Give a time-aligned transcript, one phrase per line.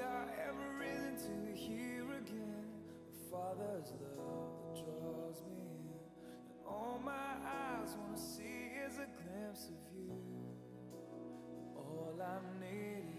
[0.00, 2.64] got every reason to hear again
[3.12, 5.92] the Father's love that draws me in.
[6.24, 10.16] And all my eyes want to see is a glimpse of you.
[11.76, 13.09] All I need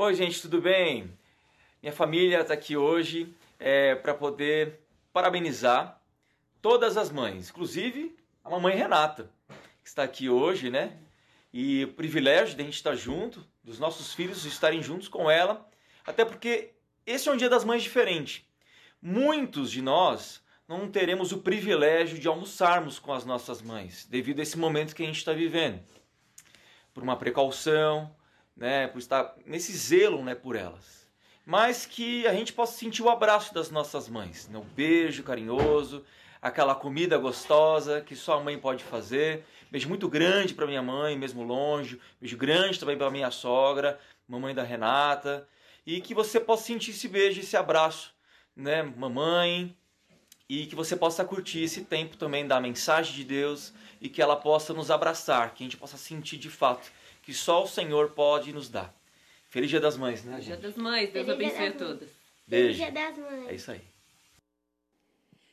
[0.00, 1.10] Oi, gente, tudo bem?
[1.82, 4.78] Minha família está aqui hoje é, para poder
[5.12, 6.00] parabenizar
[6.62, 9.28] todas as mães, inclusive a mamãe Renata,
[9.82, 10.96] que está aqui hoje, né?
[11.52, 15.68] E o privilégio de a gente estar junto, dos nossos filhos estarem juntos com ela,
[16.06, 16.74] até porque
[17.04, 18.48] esse é um dia das mães diferente.
[19.02, 24.44] Muitos de nós não teremos o privilégio de almoçarmos com as nossas mães, devido a
[24.44, 25.80] esse momento que a gente está vivendo.
[26.94, 28.14] Por uma precaução,
[28.58, 31.08] né, por estar nesse zelo né, por elas.
[31.46, 36.04] Mas que a gente possa sentir o abraço das nossas mães, né, beijo carinhoso,
[36.42, 39.44] aquela comida gostosa que só a mãe pode fazer.
[39.70, 42.00] Beijo muito grande para minha mãe, mesmo longe.
[42.20, 45.48] Beijo grande também para minha sogra, mamãe da Renata.
[45.86, 48.14] E que você possa sentir esse beijo, esse abraço,
[48.54, 49.74] né, mamãe,
[50.48, 54.36] e que você possa curtir esse tempo também da mensagem de Deus e que ela
[54.36, 56.90] possa nos abraçar, que a gente possa sentir de fato
[57.28, 58.98] que só o Senhor pode nos dar.
[59.50, 60.36] Feliz Dia das Mães, né?
[60.36, 60.62] Dia gente?
[60.62, 62.08] das Mães, Deus Feliz Dia abençoe a todas.
[62.08, 62.16] Feliz
[62.46, 62.78] Beijo.
[62.78, 63.48] Dia das Mães.
[63.48, 63.82] É isso aí.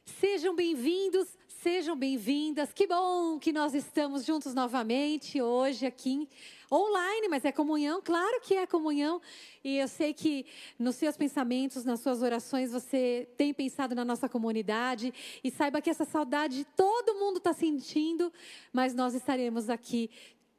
[0.05, 1.27] Sejam bem-vindos,
[1.61, 2.71] sejam bem-vindas.
[2.71, 6.29] Que bom que nós estamos juntos novamente hoje aqui
[6.71, 9.21] online, mas é comunhão, claro que é comunhão.
[9.63, 10.45] E eu sei que
[10.79, 15.13] nos seus pensamentos, nas suas orações, você tem pensado na nossa comunidade
[15.43, 18.31] e saiba que essa saudade todo mundo está sentindo,
[18.71, 20.09] mas nós estaremos aqui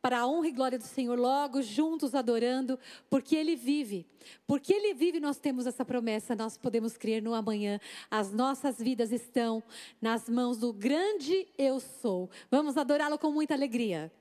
[0.07, 2.79] para a honra e glória do Senhor, logo juntos adorando,
[3.11, 4.07] porque Ele vive.
[4.47, 7.81] Porque Ele vive, nós temos essa promessa, nós podemos crer no amanhã.
[8.09, 9.61] As nossas vidas estão
[10.01, 12.31] nas mãos do grande Eu Sou.
[12.49, 14.13] Vamos adorá-lo com muita alegria.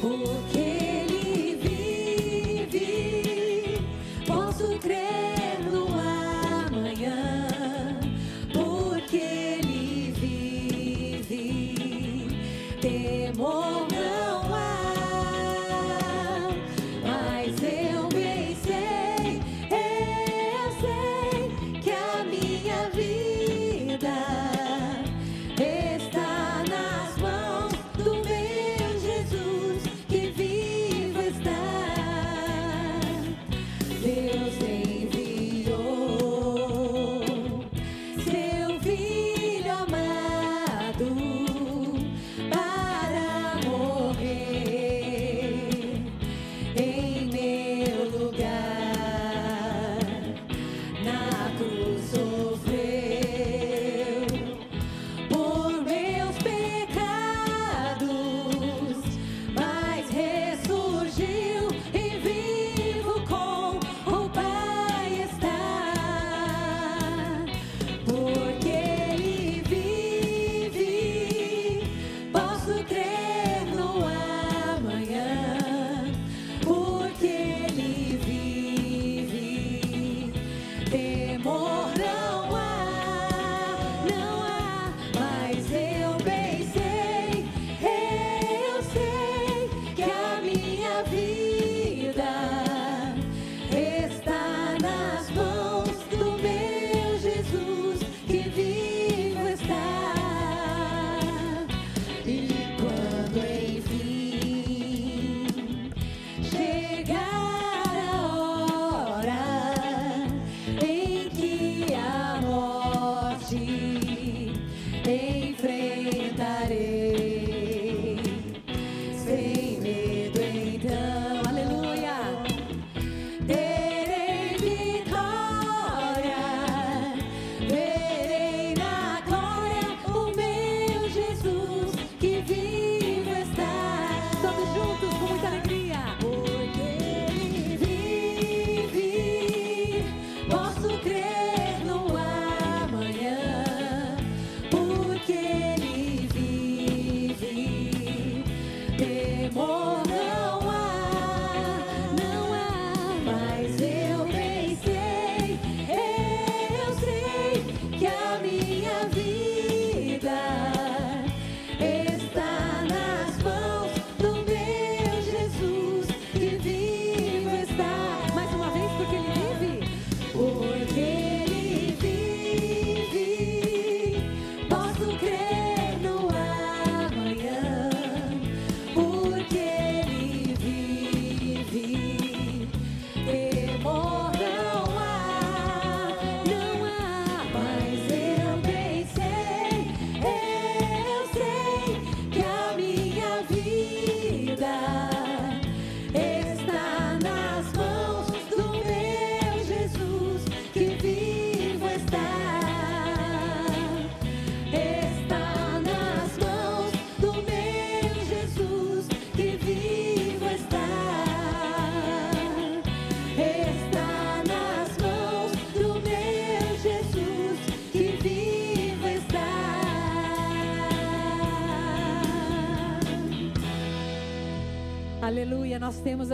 [0.00, 0.61] Porque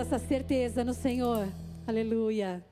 [0.09, 1.47] essa certeza no Senhor.
[1.87, 2.65] Aleluia.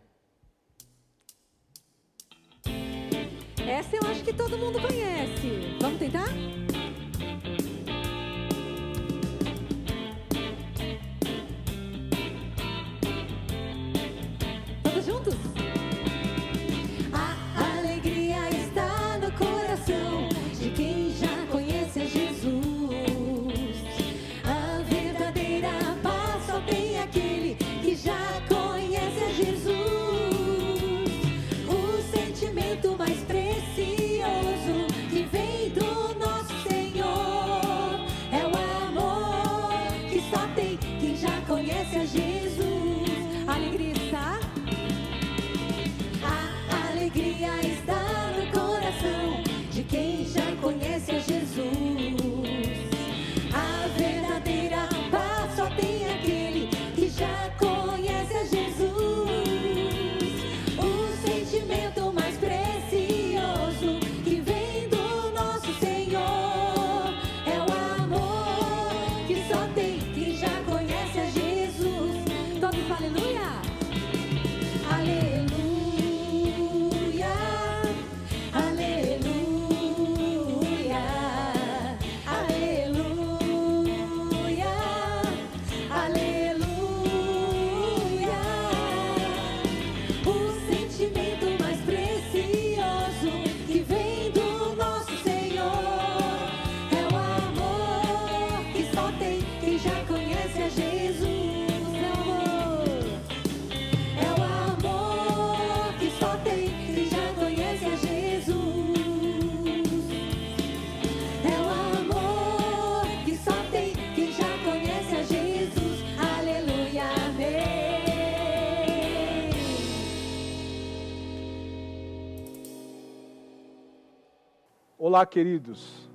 [125.17, 126.11] Olá, queridos.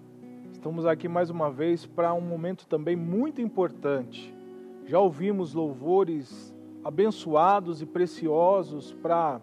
[0.51, 4.31] Estamos aqui mais uma vez para um momento também muito importante.
[4.85, 6.53] Já ouvimos louvores
[6.83, 9.41] abençoados e preciosos para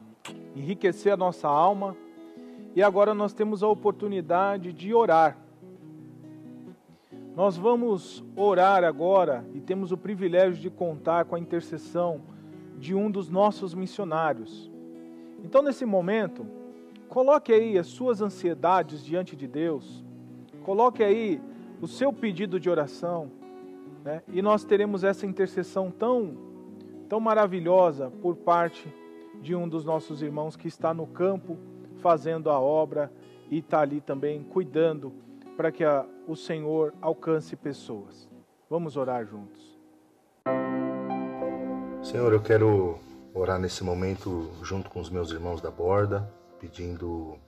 [0.55, 1.97] enriquecer a nossa alma
[2.77, 5.37] e agora nós temos a oportunidade de orar.
[7.35, 12.21] Nós vamos orar agora e temos o privilégio de contar com a intercessão
[12.79, 14.71] de um dos nossos missionários.
[15.43, 16.47] Então, nesse momento,
[17.09, 20.05] Coloque aí as suas ansiedades diante de Deus.
[20.63, 21.41] Coloque aí
[21.81, 23.31] o seu pedido de oração.
[24.05, 24.23] Né?
[24.29, 26.37] E nós teremos essa intercessão tão,
[27.09, 28.93] tão maravilhosa por parte
[29.41, 31.57] de um dos nossos irmãos que está no campo
[32.01, 33.11] fazendo a obra
[33.51, 35.13] e está ali também cuidando
[35.57, 38.29] para que a, o Senhor alcance pessoas.
[38.69, 39.79] Vamos orar juntos.
[42.03, 42.99] Senhor, eu quero
[43.35, 47.39] orar nesse momento junto com os meus irmãos da borda, pedindo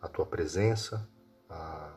[0.00, 1.08] a tua presença
[1.48, 1.90] a,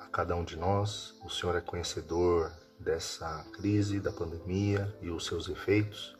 [0.00, 1.18] a, cada um de nós.
[1.24, 6.16] O Senhor é conhecedor dessa crise, da pandemia e os seus efeitos.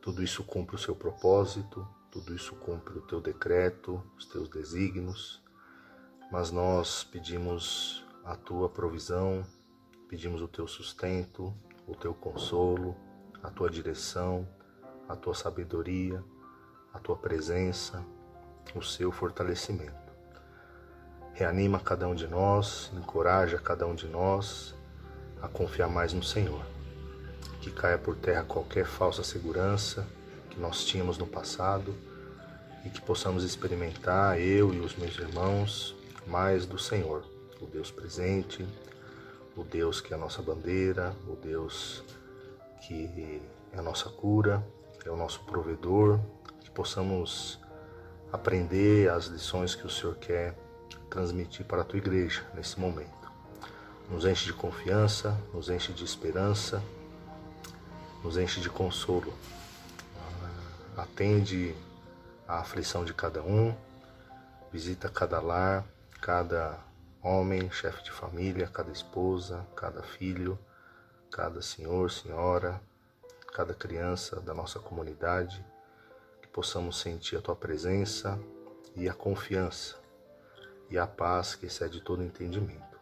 [0.00, 5.42] Tudo isso cumpre o seu propósito, tudo isso cumpre o teu decreto, os teus desígnios,
[6.32, 9.46] mas nós pedimos a tua provisão,
[10.08, 11.54] pedimos o teu sustento,
[11.86, 12.96] o teu consolo,
[13.42, 14.48] a tua direção,
[15.08, 16.24] a tua sabedoria
[16.92, 18.04] a tua presença,
[18.74, 20.08] o seu fortalecimento.
[21.32, 24.74] Reanima cada um de nós, encoraja cada um de nós
[25.40, 26.64] a confiar mais no Senhor.
[27.60, 30.06] Que caia por terra qualquer falsa segurança
[30.50, 31.94] que nós tínhamos no passado
[32.84, 35.94] e que possamos experimentar, eu e os meus irmãos,
[36.26, 37.24] mais do Senhor,
[37.60, 38.66] o Deus presente,
[39.56, 42.02] o Deus que é a nossa bandeira, o Deus
[42.82, 43.40] que
[43.72, 44.64] é a nossa cura,
[45.04, 46.20] é o nosso provedor,
[46.78, 47.58] possamos
[48.32, 50.56] aprender as lições que o Senhor quer
[51.10, 53.32] transmitir para a tua igreja nesse momento.
[54.08, 56.80] Nos enche de confiança, nos enche de esperança,
[58.22, 59.34] nos enche de consolo.
[60.96, 61.74] Atende
[62.46, 63.74] a aflição de cada um,
[64.72, 65.84] visita cada lar,
[66.20, 66.78] cada
[67.20, 70.56] homem, chefe de família, cada esposa, cada filho,
[71.28, 72.80] cada senhor, senhora,
[73.52, 75.60] cada criança da nossa comunidade
[76.58, 78.36] possamos sentir a tua presença
[78.96, 79.96] e a confiança
[80.90, 82.98] e a paz que excede todo entendimento.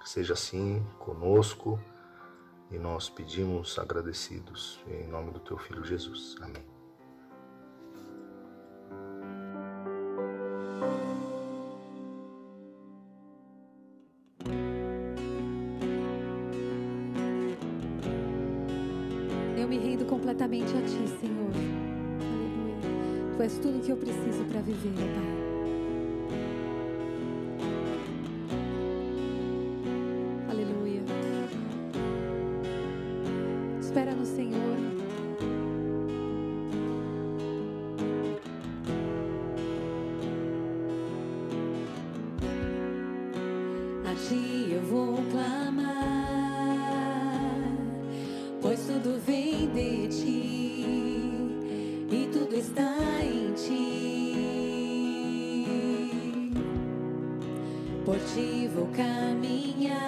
[0.00, 1.76] Que seja assim conosco
[2.70, 6.36] e nós pedimos agradecidos em nome do teu filho Jesus.
[6.40, 6.79] Amém.
[24.60, 25.24] Tá viver, Pai.
[30.50, 31.02] Aleluia.
[33.80, 34.76] Espera no Senhor.
[44.12, 45.59] Assim eu vou clamar.
[58.26, 59.98] ti vou caminhar.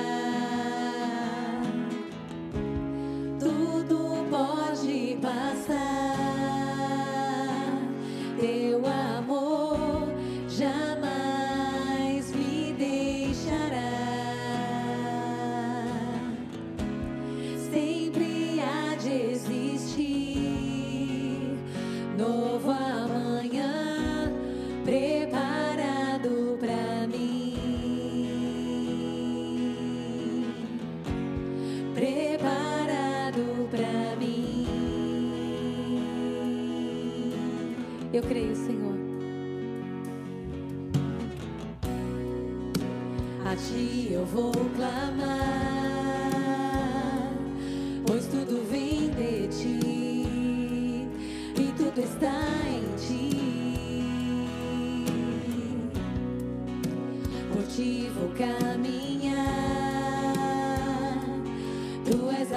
[3.40, 3.98] Tudo
[4.30, 5.85] pode passar.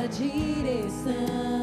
[0.10, 1.59] direção.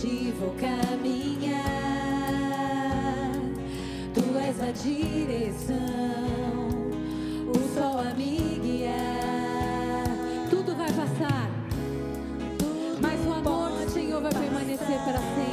[0.00, 1.60] ti vou caminhar.
[4.14, 5.76] Tu és a direção,
[7.46, 10.06] o sol a me guiar.
[10.48, 11.50] Tudo vai passar,
[13.00, 15.49] mas o amor do Senhor vai permanecer para sempre.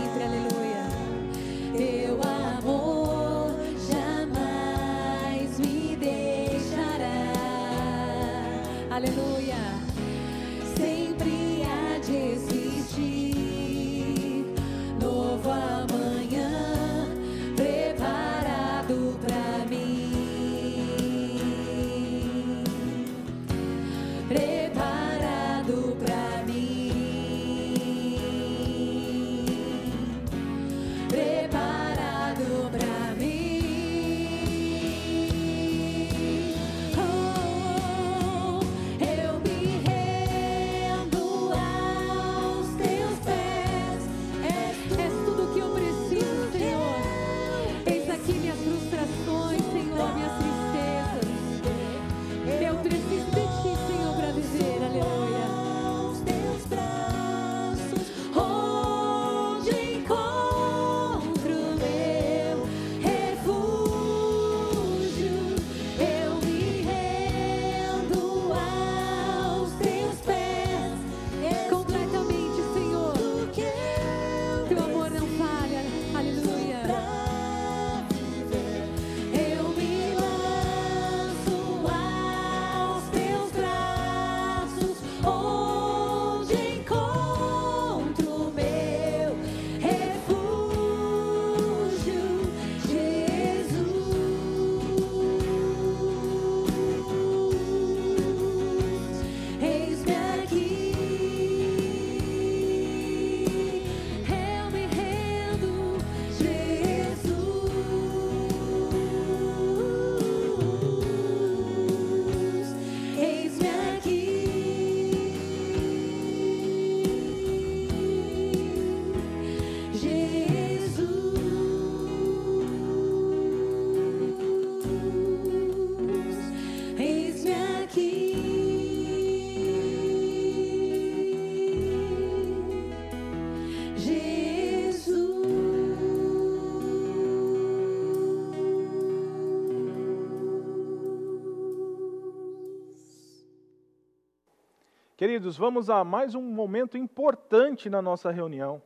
[145.17, 148.79] Queridos, vamos a mais um momento importante na nossa reunião.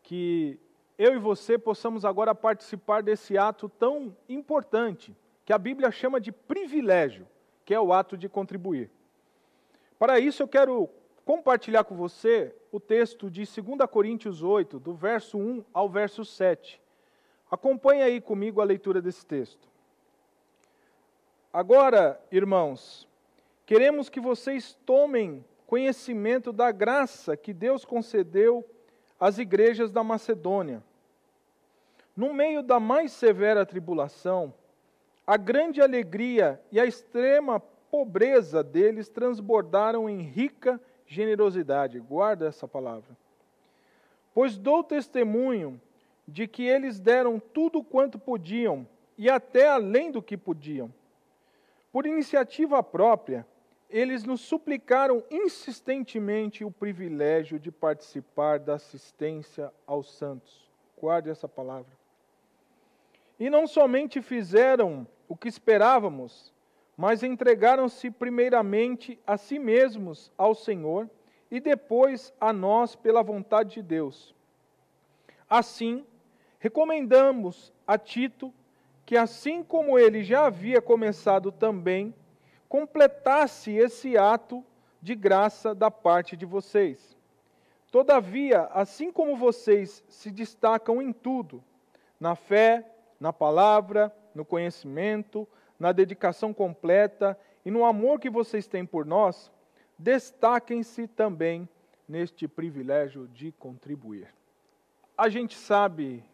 [0.00, 0.56] Que
[0.96, 6.30] eu e você possamos agora participar desse ato tão importante, que a Bíblia chama de
[6.30, 7.26] privilégio
[7.72, 8.90] que é o ato de contribuir.
[9.98, 10.90] Para isso, eu quero
[11.24, 16.78] compartilhar com você o texto de 2 Coríntios 8, do verso 1 ao verso 7.
[17.50, 19.66] Acompanhe aí comigo a leitura desse texto.
[21.50, 23.08] Agora, irmãos,
[23.64, 28.68] queremos que vocês tomem conhecimento da graça que Deus concedeu
[29.18, 30.84] às igrejas da Macedônia.
[32.14, 34.52] No meio da mais severa tribulação,
[35.26, 42.00] a grande alegria e a extrema pobreza deles transbordaram em rica generosidade.
[42.00, 43.16] Guarda essa palavra.
[44.34, 45.80] Pois dou testemunho
[46.26, 48.86] de que eles deram tudo quanto podiam
[49.18, 50.92] e até além do que podiam.
[51.92, 53.46] Por iniciativa própria,
[53.90, 60.70] eles nos suplicaram insistentemente o privilégio de participar da assistência aos santos.
[60.98, 62.01] Guarde essa palavra.
[63.42, 66.54] E não somente fizeram o que esperávamos,
[66.96, 71.10] mas entregaram-se primeiramente a si mesmos ao Senhor
[71.50, 74.32] e depois a nós pela vontade de Deus.
[75.50, 76.06] Assim,
[76.60, 78.54] recomendamos a Tito
[79.04, 82.14] que, assim como ele já havia começado também,
[82.68, 84.64] completasse esse ato
[85.00, 87.18] de graça da parte de vocês.
[87.90, 91.60] Todavia, assim como vocês se destacam em tudo,
[92.20, 92.91] na fé,
[93.22, 95.46] na palavra, no conhecimento,
[95.78, 99.48] na dedicação completa e no amor que vocês têm por nós,
[99.96, 101.68] destaquem-se também
[102.08, 104.34] neste privilégio de contribuir.
[105.16, 106.24] A gente sabe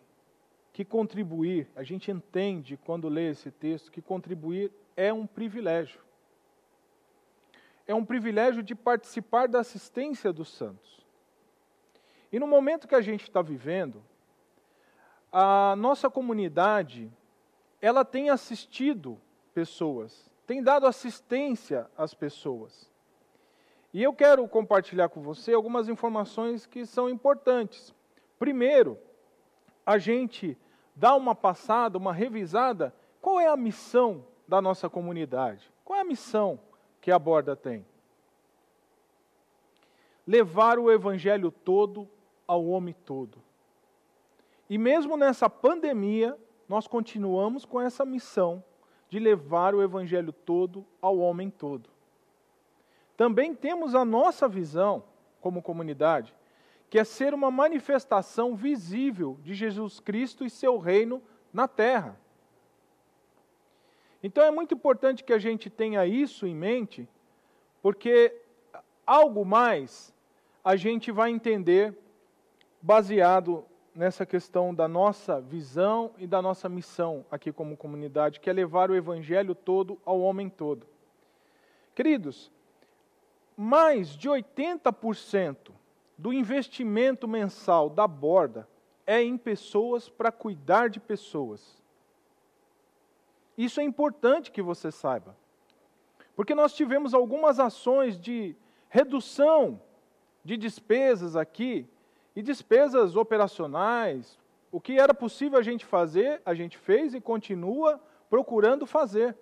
[0.73, 6.01] que contribuir, a gente entende quando lê esse texto que contribuir é um privilégio.
[7.87, 11.07] É um privilégio de participar da assistência dos santos.
[12.33, 14.03] E no momento que a gente está vivendo,
[15.33, 17.11] a nossa comunidade,
[17.81, 19.21] ela tem assistido
[19.53, 22.91] pessoas, tem dado assistência às pessoas.
[23.93, 27.95] E eu quero compartilhar com você algumas informações que são importantes.
[28.39, 28.99] Primeiro,
[29.85, 30.57] a gente
[30.95, 35.73] dá uma passada, uma revisada, qual é a missão da nossa comunidade?
[35.85, 36.59] Qual é a missão
[37.01, 37.85] que a Borda tem?
[40.27, 42.09] Levar o evangelho todo
[42.47, 43.48] ao homem todo.
[44.69, 46.37] E mesmo nessa pandemia,
[46.69, 48.63] nós continuamos com essa missão
[49.09, 51.89] de levar o evangelho todo ao homem todo.
[53.17, 55.03] Também temos a nossa visão
[55.41, 56.35] como comunidade,
[56.91, 62.19] que é ser uma manifestação visível de Jesus Cristo e seu reino na terra.
[64.23, 67.09] Então é muito importante que a gente tenha isso em mente,
[67.81, 68.35] porque
[69.07, 70.15] algo mais
[70.63, 71.97] a gente vai entender
[72.83, 73.65] baseado
[73.99, 78.93] nessa questão da nossa visão e da nossa missão aqui como comunidade, que é levar
[78.93, 80.87] o evangelho todo ao homem todo.
[81.97, 82.49] Queridos,
[83.57, 85.73] mais de 80%
[86.17, 88.69] do investimento mensal da borda
[89.05, 91.83] é em pessoas para cuidar de pessoas.
[93.57, 95.37] Isso é importante que você saiba.
[96.37, 98.55] Porque nós tivemos algumas ações de
[98.89, 99.83] redução
[100.45, 101.85] de despesas aqui
[102.39, 104.39] e despesas operacionais,
[104.71, 109.37] o que era possível a gente fazer, a gente fez e continua procurando fazer.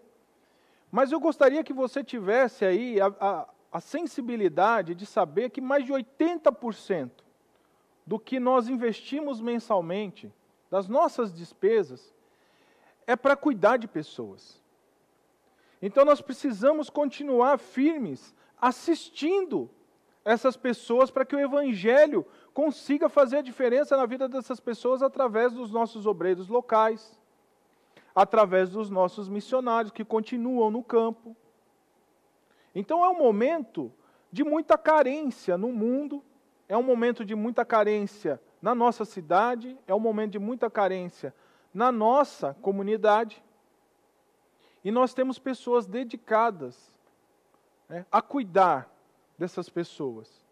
[0.91, 5.85] Mas eu gostaria que você tivesse aí a, a, a sensibilidade de saber que mais
[5.85, 7.11] de 80%
[8.07, 10.33] do que nós investimos mensalmente,
[10.71, 12.15] das nossas despesas,
[13.07, 14.59] é para cuidar de pessoas.
[15.83, 19.69] Então nós precisamos continuar firmes, assistindo
[20.25, 25.53] essas pessoas para que o Evangelho consiga fazer a diferença na vida dessas pessoas através
[25.53, 27.21] dos nossos obreiros locais,
[28.15, 31.37] através dos nossos missionários que continuam no campo.
[32.75, 33.93] Então é um momento
[34.33, 36.25] de muita carência no mundo,
[36.67, 41.35] é um momento de muita carência na nossa cidade, é um momento de muita carência
[41.75, 43.45] na nossa comunidade.
[44.83, 46.97] E nós temos pessoas dedicadas
[47.87, 48.91] né, a cuidar
[49.37, 50.46] dessas pessoas.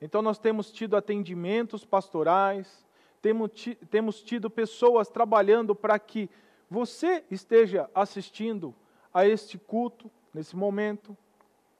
[0.00, 2.84] Então, nós temos tido atendimentos pastorais,
[3.90, 6.28] temos tido pessoas trabalhando para que
[6.70, 8.74] você esteja assistindo
[9.12, 11.16] a este culto nesse momento.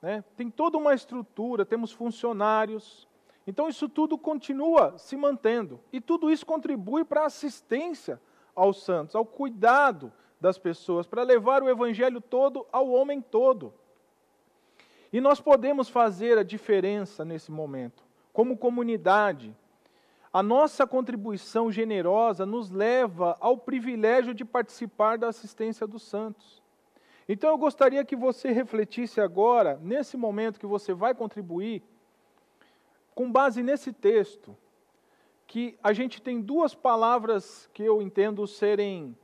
[0.00, 0.24] Né?
[0.37, 3.07] Tem toda uma estrutura, temos funcionários.
[3.46, 5.79] Então, isso tudo continua se mantendo.
[5.92, 8.20] E tudo isso contribui para a assistência
[8.55, 13.74] aos santos, ao cuidado das pessoas, para levar o evangelho todo ao homem todo.
[15.12, 18.05] E nós podemos fazer a diferença nesse momento.
[18.37, 19.57] Como comunidade,
[20.31, 26.62] a nossa contribuição generosa nos leva ao privilégio de participar da assistência dos santos.
[27.27, 31.83] Então eu gostaria que você refletisse agora, nesse momento que você vai contribuir,
[33.14, 34.55] com base nesse texto,
[35.46, 39.16] que a gente tem duas palavras que eu entendo serem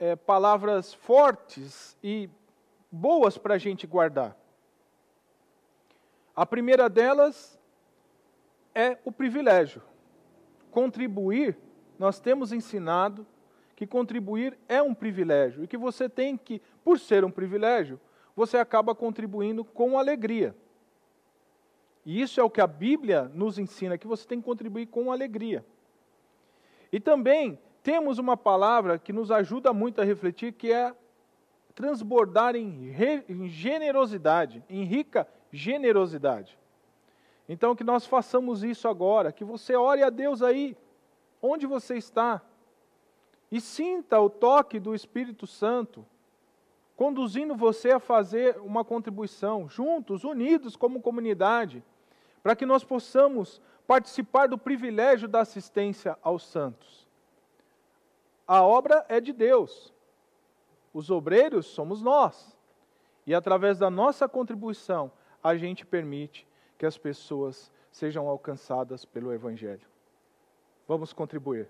[0.00, 2.28] é, palavras fortes e
[2.90, 4.36] boas para a gente guardar.
[6.34, 7.61] A primeira delas
[8.74, 9.82] é o privilégio.
[10.70, 11.56] Contribuir,
[11.98, 13.26] nós temos ensinado
[13.76, 18.00] que contribuir é um privilégio e que você tem que, por ser um privilégio,
[18.34, 20.54] você acaba contribuindo com alegria.
[22.04, 25.12] E isso é o que a Bíblia nos ensina, que você tem que contribuir com
[25.12, 25.64] alegria.
[26.90, 30.94] E também temos uma palavra que nos ajuda muito a refletir, que é
[31.74, 36.58] transbordar em, re, em generosidade, em rica generosidade.
[37.48, 40.76] Então, que nós façamos isso agora, que você ore a Deus aí,
[41.40, 42.40] onde você está,
[43.50, 46.06] e sinta o toque do Espírito Santo,
[46.96, 51.84] conduzindo você a fazer uma contribuição, juntos, unidos como comunidade,
[52.42, 57.06] para que nós possamos participar do privilégio da assistência aos santos.
[58.46, 59.92] A obra é de Deus,
[60.94, 62.56] os obreiros somos nós,
[63.26, 65.10] e através da nossa contribuição,
[65.42, 66.46] a gente permite
[66.82, 69.86] que as pessoas sejam alcançadas pelo Evangelho.
[70.88, 71.68] Vamos contribuir.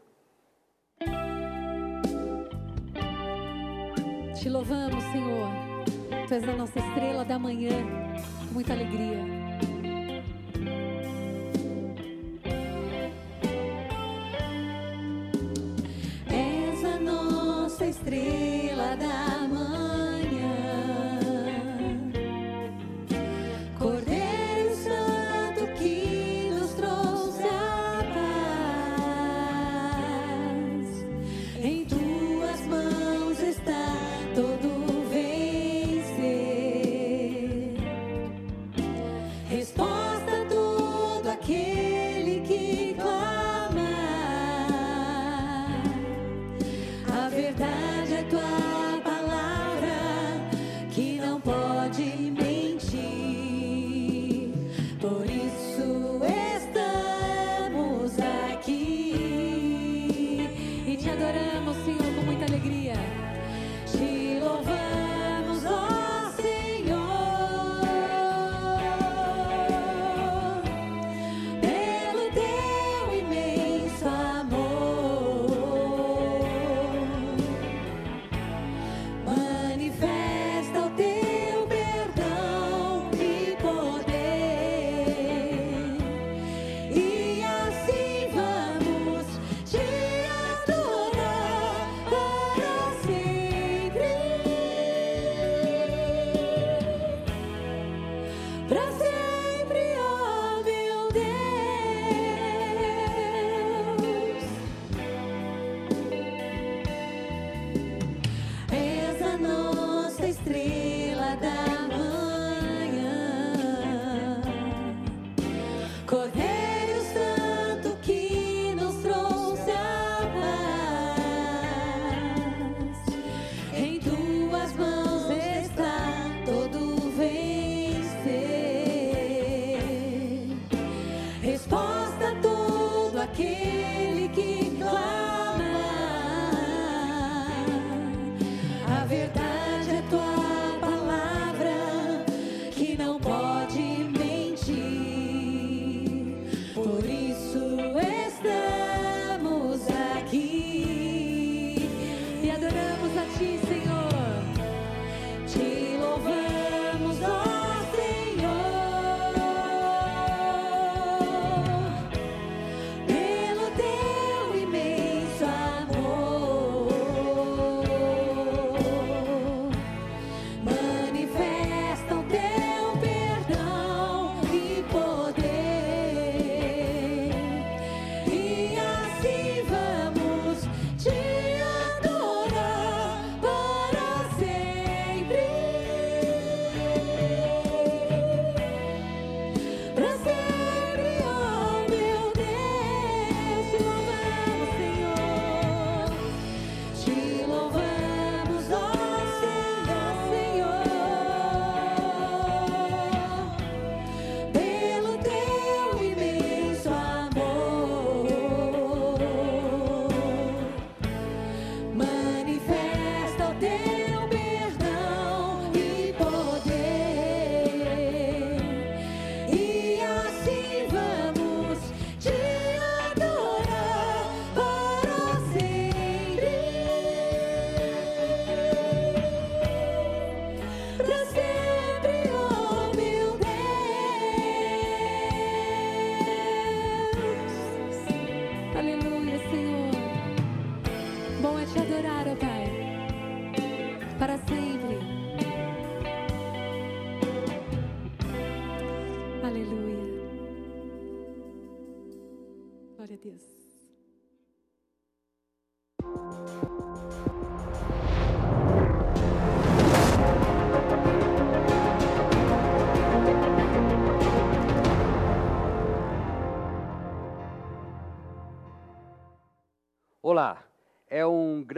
[4.34, 5.48] Te louvamos, Senhor.
[6.26, 7.76] Tu és a nossa estrela da manhã,
[8.38, 9.18] com muita alegria.
[16.30, 19.31] És a nossa estrela da manhã,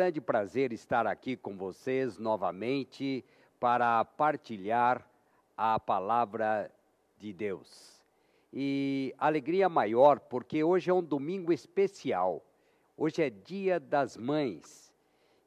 [0.04, 3.24] grande prazer estar aqui com vocês novamente
[3.58, 5.02] para partilhar
[5.56, 6.70] a palavra
[7.16, 8.02] de Deus.
[8.52, 12.44] E alegria maior porque hoje é um domingo especial.
[12.98, 14.92] Hoje é Dia das Mães.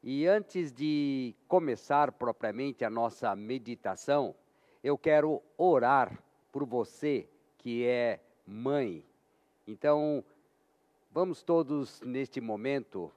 [0.01, 4.33] E antes de começar propriamente a nossa meditação,
[4.83, 6.17] eu quero orar
[6.51, 9.05] por você que é mãe.
[9.67, 10.25] Então,
[11.17, 13.11] Vamos todos, neste momento,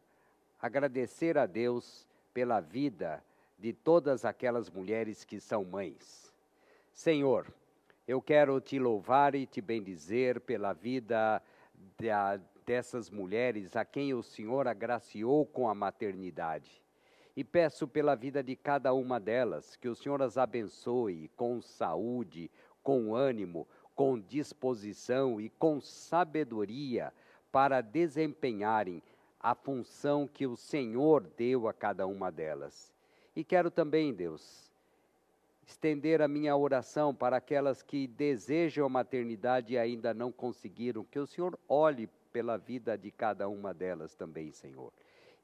[0.60, 3.22] agradecer a Deus pela vida
[3.58, 6.32] de todas aquelas mulheres que são mães.
[6.92, 7.46] Senhor,
[8.06, 11.42] eu quero te louvar e te bendizer pela vida
[11.98, 16.82] da, dessas mulheres a quem o Senhor agraciou com a maternidade.
[17.36, 22.50] E peço pela vida de cada uma delas que o Senhor as abençoe com saúde,
[22.82, 27.12] com ânimo, com disposição e com sabedoria
[27.52, 29.02] para desempenharem
[29.40, 32.92] a função que o Senhor deu a cada uma delas.
[33.34, 34.70] E quero também, Deus,
[35.66, 41.18] estender a minha oração para aquelas que desejam a maternidade e ainda não conseguiram, que
[41.18, 44.92] o Senhor olhe pela vida de cada uma delas também, Senhor.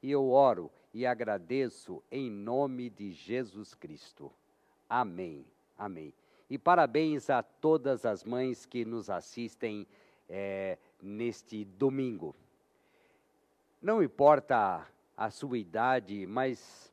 [0.01, 4.31] E eu oro e agradeço em nome de Jesus Cristo.
[4.87, 5.45] Amém.
[5.77, 6.13] Amém.
[6.49, 9.87] E parabéns a todas as mães que nos assistem
[10.29, 12.35] é, neste domingo.
[13.87, 14.85] Não importa
[15.15, 16.91] a sua idade, mas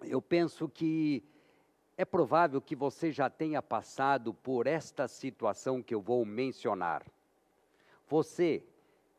[0.00, 1.22] eu penso que
[1.94, 7.04] é provável que você já tenha passado por esta situação que eu vou mencionar.
[8.08, 8.64] Você,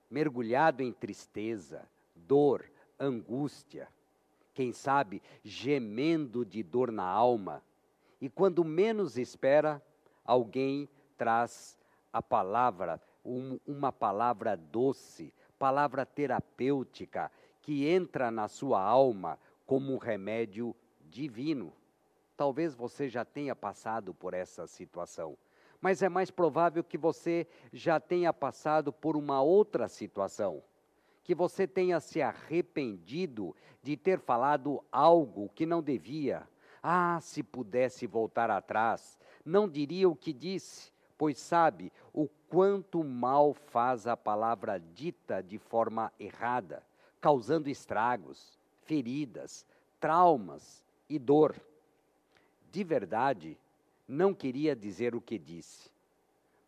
[0.10, 2.66] mergulhado em tristeza, dor,
[3.00, 3.88] angústia,
[4.56, 7.62] quem sabe gemendo de dor na alma,
[8.20, 9.80] e quando menos espera,
[10.26, 11.78] alguém traz
[12.12, 17.32] a palavra um, uma palavra doce, palavra terapêutica,
[17.62, 21.74] que entra na sua alma como um remédio divino.
[22.36, 25.38] Talvez você já tenha passado por essa situação,
[25.82, 30.64] mas é mais provável que você já tenha passado por uma outra situação,
[31.24, 36.48] que você tenha se arrependido de ter falado algo que não devia.
[36.82, 43.54] Ah, se pudesse voltar atrás, não diria o que disse, pois sabe o quanto mal
[43.54, 46.84] faz a palavra dita de forma errada,
[47.20, 49.66] causando estragos, feridas,
[50.00, 51.56] traumas e dor.
[52.72, 53.58] De verdade,
[54.08, 55.90] não queria dizer o que disse,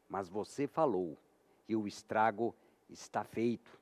[0.10, 1.18] mas você falou
[1.68, 2.54] e o estrago
[2.90, 3.80] está feito.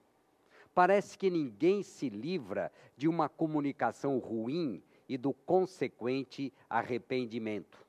[0.76, 7.84] Parece que ninguém se livra de uma comunicação ruim e do consequente arrependimento.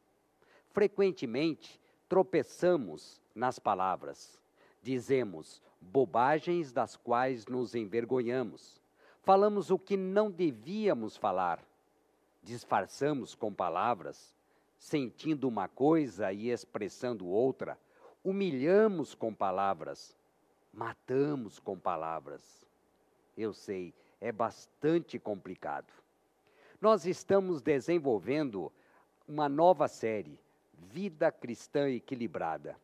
[0.70, 1.78] Frequentemente,
[2.08, 4.38] tropeçamos nas palavras.
[4.82, 8.80] Dizemos bobagens das quais nos envergonhamos.
[9.22, 11.62] Falamos o que não devíamos falar.
[12.42, 14.34] Disfarçamos com palavras,
[14.78, 17.78] sentindo uma coisa e expressando outra.
[18.24, 20.16] Humilhamos com palavras.
[20.72, 22.66] Matamos com palavras.
[23.36, 25.92] Eu sei, é bastante complicado.
[26.80, 28.72] Nós estamos desenvolvendo
[29.26, 30.38] uma nova série
[30.78, 32.76] Vida Cristã Equilibrada.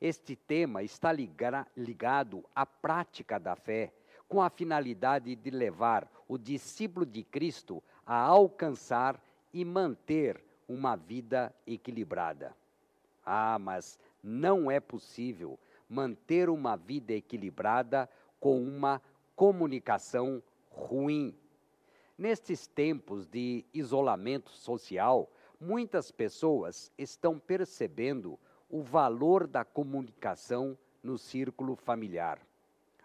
[0.00, 3.92] Este tema está ligado à prática da fé,
[4.28, 9.20] com a finalidade de levar o discípulo de Cristo a alcançar
[9.52, 12.54] e manter uma vida equilibrada.
[13.24, 15.58] Ah, mas não é possível
[15.88, 18.08] manter uma vida equilibrada
[18.40, 19.00] com uma
[19.34, 21.34] comunicação ruim.
[22.18, 25.30] Nestes tempos de isolamento social,
[25.60, 28.38] muitas pessoas estão percebendo
[28.68, 32.40] o valor da comunicação no círculo familiar.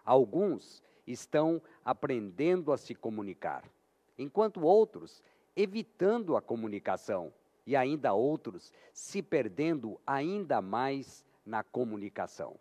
[0.04, 3.64] Alguns estão aprendendo a se comunicar,
[4.18, 5.24] enquanto outros
[5.56, 7.34] evitando a comunicação
[7.66, 12.58] e ainda outros se perdendo ainda mais na comunicação.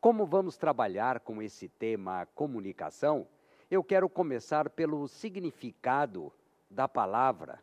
[0.00, 3.26] Como vamos trabalhar com esse tema comunicação?
[3.70, 6.32] Eu quero começar pelo significado
[6.70, 7.62] da palavra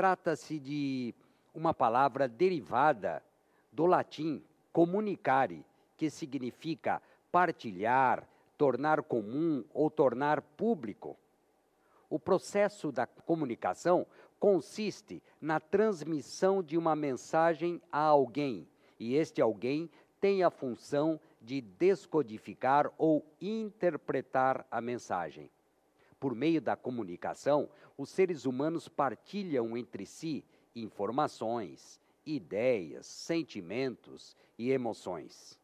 [0.00, 1.14] Trata-se de
[1.54, 3.22] uma palavra derivada
[3.70, 4.42] do latim
[4.72, 5.62] comunicare,
[5.94, 8.26] que significa partilhar,
[8.56, 11.18] tornar comum ou tornar público.
[12.08, 14.06] O processo da comunicação
[14.38, 18.66] consiste na transmissão de uma mensagem a alguém
[18.98, 25.50] E este alguém tem a função de descodificar ou interpretar a mensagem.
[26.20, 30.44] Por meio da comunicação, os seres humanos partilham entre si
[30.76, 35.58] informações, ideias, sentimentos e emoções.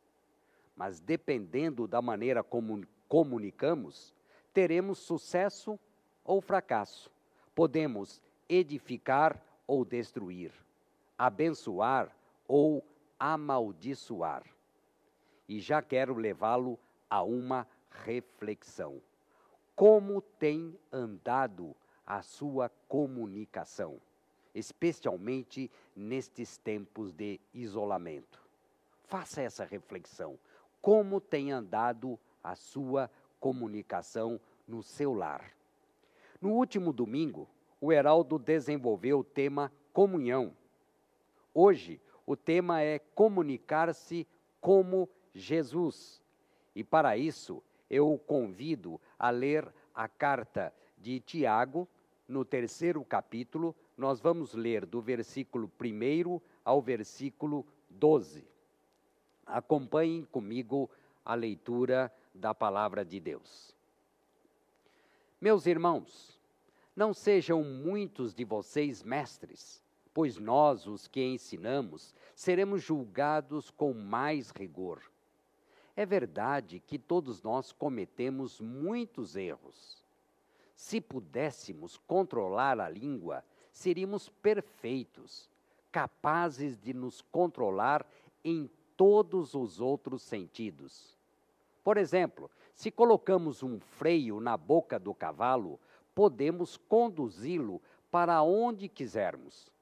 [0.74, 4.14] Mas dependendo da maneira como comunicamos,
[4.54, 5.78] teremos sucesso
[6.24, 7.10] ou fracasso.
[7.54, 10.52] Podemos edificar ou destruir,
[11.18, 12.10] abençoar
[12.48, 12.82] ou
[13.18, 14.42] amaldiçoar.
[15.46, 16.78] E já quero levá-lo
[17.08, 17.66] a uma
[18.04, 19.00] reflexão.
[19.76, 24.00] Como tem andado a sua comunicação,
[24.54, 28.42] especialmente nestes tempos de isolamento?
[29.04, 30.38] Faça essa reflexão.
[30.80, 35.52] Como tem andado a sua comunicação no seu lar?
[36.40, 37.46] No último domingo,
[37.78, 40.56] o Heraldo desenvolveu o tema comunhão.
[41.52, 44.26] Hoje, o tema é comunicar-se
[44.58, 46.22] como Jesus.
[46.74, 51.88] E para isso, eu o convido a ler a carta de Tiago,
[52.28, 58.46] no terceiro capítulo, nós vamos ler do versículo 1 ao versículo 12.
[59.46, 60.90] Acompanhem comigo
[61.24, 63.74] a leitura da palavra de Deus.
[65.40, 66.40] Meus irmãos,
[66.94, 74.50] não sejam muitos de vocês mestres, pois nós, os que ensinamos, seremos julgados com mais
[74.50, 75.02] rigor.
[75.96, 80.04] É verdade que todos nós cometemos muitos erros.
[80.74, 83.42] Se pudéssemos controlar a língua,
[83.72, 85.48] seríamos perfeitos,
[85.90, 88.06] capazes de nos controlar
[88.44, 91.16] em todos os outros sentidos.
[91.82, 95.80] Por exemplo, se colocamos um freio na boca do cavalo,
[96.14, 97.80] podemos conduzi-lo
[98.10, 99.72] para onde quisermos.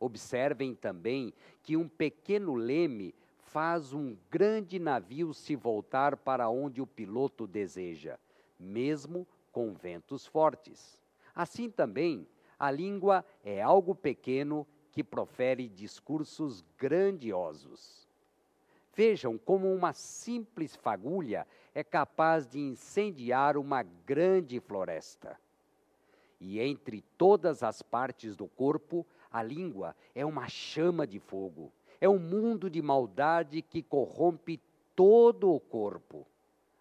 [0.00, 3.14] Observem também que um pequeno leme
[3.52, 8.18] faz um grande navio se voltar para onde o piloto deseja,
[8.58, 10.98] mesmo com ventos fortes.
[11.34, 12.26] Assim também,
[12.58, 18.08] a língua é algo pequeno que profere discursos grandiosos.
[18.94, 25.38] Vejam como uma simples fagulha é capaz de incendiar uma grande floresta.
[26.40, 31.70] E entre todas as partes do corpo, a língua é uma chama de fogo.
[32.02, 34.60] É um mundo de maldade que corrompe
[34.92, 36.26] todo o corpo.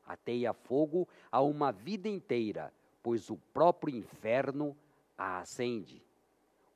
[0.04, 4.76] Ateia fogo a uma vida inteira, pois o próprio inferno
[5.16, 6.02] a acende.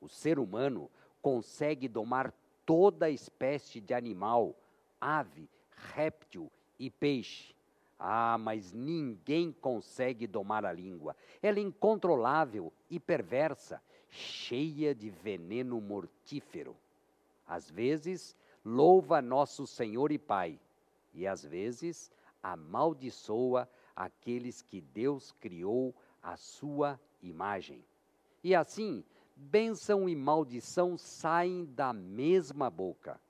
[0.00, 0.88] O ser humano
[1.20, 2.32] consegue domar
[2.64, 4.54] toda espécie de animal,
[5.00, 5.50] ave,
[5.96, 7.52] réptil e peixe.
[7.98, 11.16] Ah, mas ninguém consegue domar a língua.
[11.42, 16.76] Ela é incontrolável e perversa, cheia de veneno mortífero.
[17.46, 20.58] Às vezes, louva nosso Senhor e Pai,
[21.14, 22.10] e às vezes
[22.42, 27.84] amaldiçoa aqueles que Deus criou à sua imagem.
[28.42, 33.20] E assim, bênção e maldição saem da mesma boca.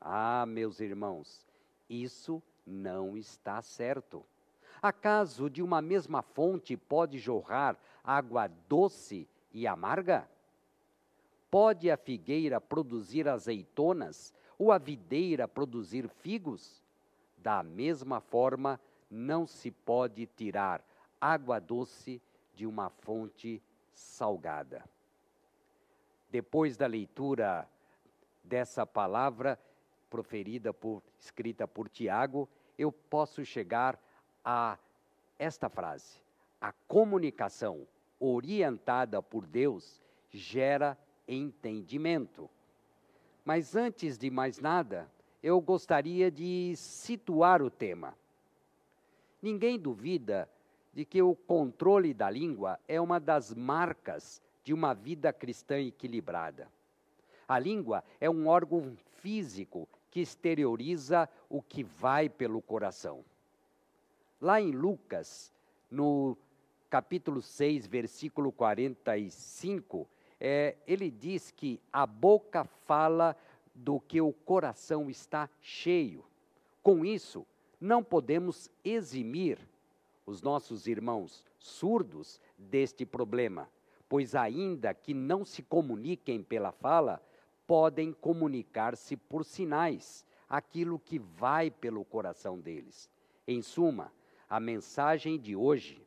[0.00, 1.46] Ah, meus irmãos,
[1.88, 4.24] isso não está certo.
[4.80, 10.28] Acaso de uma mesma fonte pode jorrar água doce e amarga?
[11.50, 16.82] Pode a figueira produzir azeitonas ou a videira produzir figos?
[17.38, 18.80] Da mesma forma,
[19.10, 20.84] não se pode tirar
[21.20, 22.20] água doce
[22.54, 24.84] de uma fonte salgada.
[26.30, 27.68] Depois da leitura
[28.42, 29.58] dessa palavra
[30.10, 33.98] proferida por escrita por Tiago, eu posso chegar
[34.44, 34.78] a
[35.38, 36.20] esta frase:
[36.60, 37.86] a comunicação
[38.18, 42.48] orientada por Deus gera entendimento.
[43.44, 45.10] Mas antes de mais nada,
[45.42, 48.16] eu gostaria de situar o tema.
[49.40, 50.48] Ninguém duvida
[50.92, 56.68] de que o controle da língua é uma das marcas de uma vida cristã equilibrada.
[57.46, 63.24] A língua é um órgão físico que exterioriza o que vai pelo coração.
[64.40, 65.52] Lá em Lucas,
[65.90, 66.36] no
[66.88, 70.08] capítulo 6, versículo 45,
[70.40, 73.36] é, ele diz que a boca fala
[73.74, 76.24] do que o coração está cheio.
[76.82, 77.46] Com isso,
[77.80, 79.58] não podemos eximir
[80.24, 83.68] os nossos irmãos surdos deste problema,
[84.08, 87.22] pois, ainda que não se comuniquem pela fala,
[87.66, 93.10] podem comunicar-se por sinais, aquilo que vai pelo coração deles.
[93.46, 94.12] Em suma,
[94.48, 96.00] a mensagem de hoje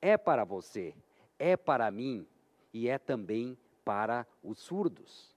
[0.00, 0.94] é para você,
[1.38, 2.26] é para mim
[2.72, 5.34] e é também para os surdos.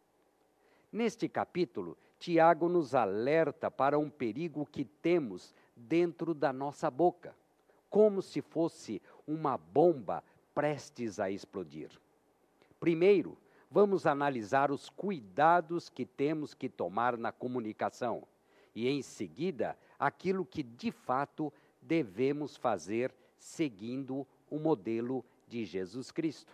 [0.91, 7.35] Neste capítulo, Tiago nos alerta para um perigo que temos dentro da nossa boca,
[7.89, 10.23] como se fosse uma bomba
[10.53, 11.89] prestes a explodir.
[12.79, 13.37] Primeiro,
[13.69, 18.27] vamos analisar os cuidados que temos que tomar na comunicação
[18.75, 26.53] e, em seguida, aquilo que de fato devemos fazer seguindo o modelo de Jesus Cristo.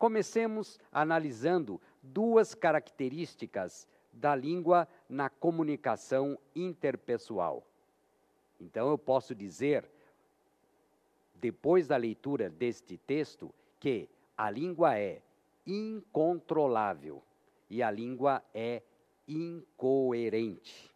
[0.00, 7.62] Comecemos analisando duas características da língua na comunicação interpessoal.
[8.58, 9.84] Então, eu posso dizer,
[11.34, 15.20] depois da leitura deste texto, que a língua é
[15.66, 17.22] incontrolável
[17.68, 18.82] e a língua é
[19.28, 20.90] incoerente.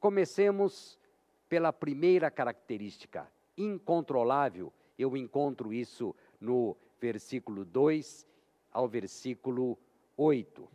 [0.00, 0.98] Comecemos
[1.48, 4.72] pela primeira característica, incontrolável.
[4.98, 8.26] Eu encontro isso no versículo 2
[8.72, 9.78] ao versículo
[10.16, 10.66] 8.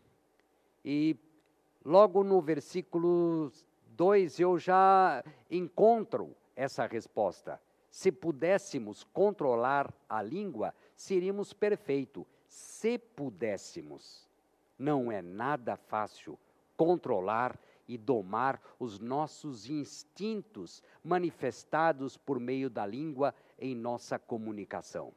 [0.86, 1.18] E
[1.84, 3.52] logo no versículo
[3.88, 7.60] 2 eu já encontro essa resposta.
[7.90, 12.24] Se pudéssemos controlar a língua, seríamos perfeitos.
[12.48, 14.30] Se pudéssemos.
[14.78, 16.38] Não é nada fácil
[16.78, 25.12] controlar e domar os nossos instintos manifestados por meio da língua em nossa comunicação.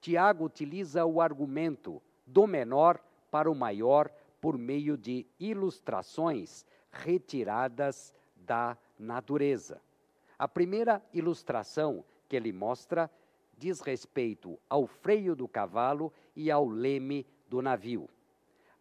[0.00, 8.76] Tiago utiliza o argumento do menor para o maior por meio de ilustrações retiradas da
[8.98, 9.80] natureza.
[10.38, 13.10] A primeira ilustração que ele mostra
[13.56, 18.08] diz respeito ao freio do cavalo e ao leme do navio.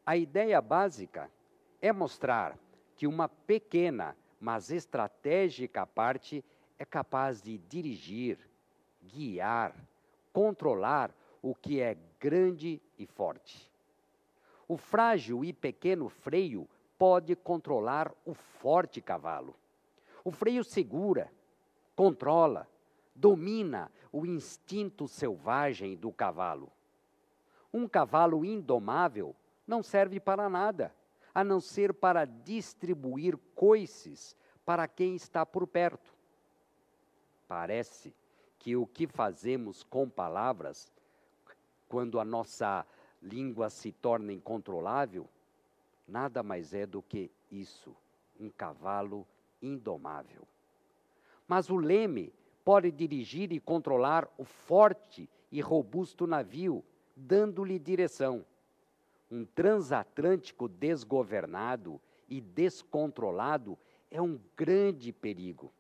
[0.05, 1.32] A ideia básica
[1.82, 2.57] é mostrar
[2.95, 6.45] que uma pequena, mas estratégica parte
[6.78, 8.38] é capaz de dirigir,
[9.01, 9.76] guiar,
[10.38, 11.11] controlar
[11.41, 13.71] o que é grande e forte.
[14.67, 19.55] O frágil e pequeno freio pode controlar o forte cavalo.
[20.23, 21.33] O freio segura,
[21.95, 22.69] controla,
[23.15, 26.71] domina o instinto selvagem do cavalo.
[27.73, 29.35] Um cavalo indomável
[29.65, 30.93] não serve para nada,
[31.33, 36.13] a não ser para distribuir coices para quem está por perto.
[37.47, 38.13] Parece
[38.68, 40.91] que o que fazemos com palavras,
[41.88, 42.86] quando a nossa
[43.22, 45.26] língua se torna incontrolável,
[46.05, 47.95] nada mais é do que isso,
[48.38, 49.26] um cavalo
[49.61, 50.45] indomável.
[51.47, 52.34] Mas o leme
[52.65, 56.84] pode dirigir e controlar o forte e robusto navio,
[57.15, 58.45] dando-lhe direção.
[59.32, 63.78] Um transatlântico desgovernado e descontrolado
[64.11, 65.72] é um grande perigo.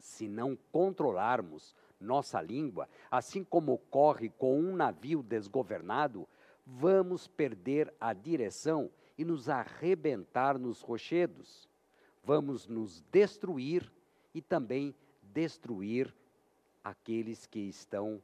[0.00, 6.26] Se não controlarmos nossa língua, assim como ocorre com um navio desgovernado,
[6.66, 11.68] vamos perder a direção e nos arrebentar nos rochedos.
[12.24, 13.90] Vamos nos destruir
[14.34, 16.14] e também destruir
[16.82, 18.22] aqueles que estão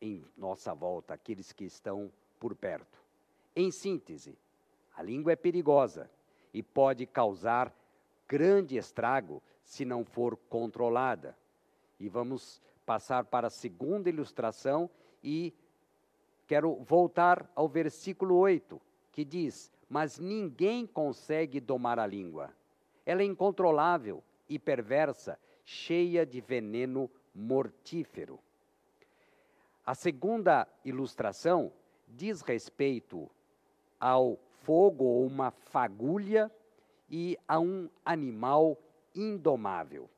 [0.00, 2.98] em nossa volta, aqueles que estão por perto.
[3.54, 4.38] Em síntese,
[4.96, 6.10] a língua é perigosa
[6.54, 7.74] e pode causar
[8.26, 11.36] grande estrago se não for controlada.
[12.00, 14.88] E vamos passar para a segunda ilustração
[15.22, 15.54] e
[16.46, 18.80] quero voltar ao versículo 8,
[19.12, 22.50] que diz: Mas ninguém consegue domar a língua.
[23.04, 28.40] Ela é incontrolável e perversa, cheia de veneno mortífero.
[29.84, 31.70] A segunda ilustração
[32.06, 33.30] diz respeito
[34.00, 36.50] ao fogo ou uma fagulha
[37.10, 38.78] e a um animal
[39.18, 40.08] indomável.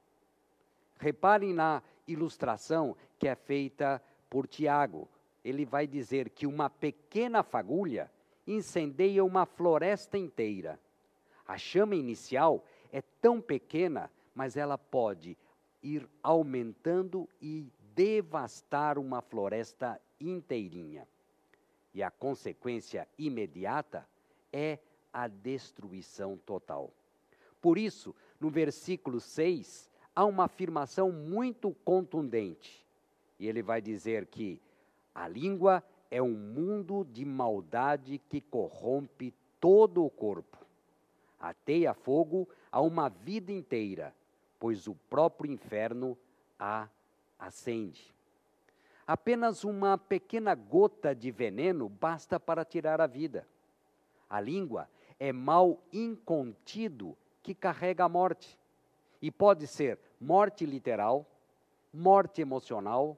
[0.98, 5.08] Reparem na ilustração que é feita por Tiago.
[5.42, 8.10] Ele vai dizer que uma pequena fagulha
[8.46, 10.78] incendeia uma floresta inteira.
[11.46, 15.36] A chama inicial é tão pequena, mas ela pode
[15.82, 21.08] ir aumentando e devastar uma floresta inteirinha.
[21.94, 24.06] E a consequência imediata
[24.52, 24.78] é
[25.12, 26.92] a destruição total.
[27.60, 32.84] Por isso, no versículo 6, há uma afirmação muito contundente.
[33.38, 34.60] E ele vai dizer que
[35.14, 40.58] a língua é um mundo de maldade que corrompe todo o corpo.
[41.38, 44.14] Ateia fogo a uma vida inteira,
[44.58, 46.16] pois o próprio inferno
[46.58, 46.88] a
[47.38, 48.12] acende.
[49.06, 53.46] Apenas uma pequena gota de veneno basta para tirar a vida.
[54.28, 54.88] A língua
[55.18, 58.58] é mal incontido que carrega a morte.
[59.20, 61.26] E pode ser morte literal,
[61.92, 63.16] morte emocional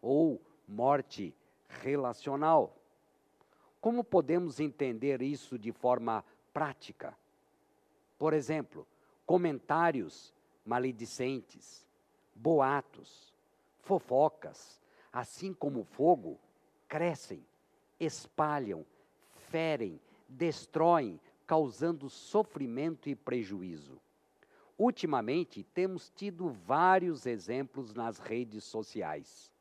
[0.00, 1.34] ou morte
[1.68, 2.76] relacional.
[3.80, 7.16] Como podemos entender isso de forma prática?
[8.18, 8.86] Por exemplo,
[9.26, 10.34] comentários
[10.64, 11.86] maledicentes,
[12.34, 13.34] boatos,
[13.80, 14.80] fofocas,
[15.12, 16.38] assim como fogo,
[16.88, 17.44] crescem,
[18.00, 18.84] espalham,
[19.50, 24.00] ferem, destroem, causando sofrimento e prejuízo.
[24.78, 29.52] Ultimamente, temos tido vários exemplos nas redes sociais.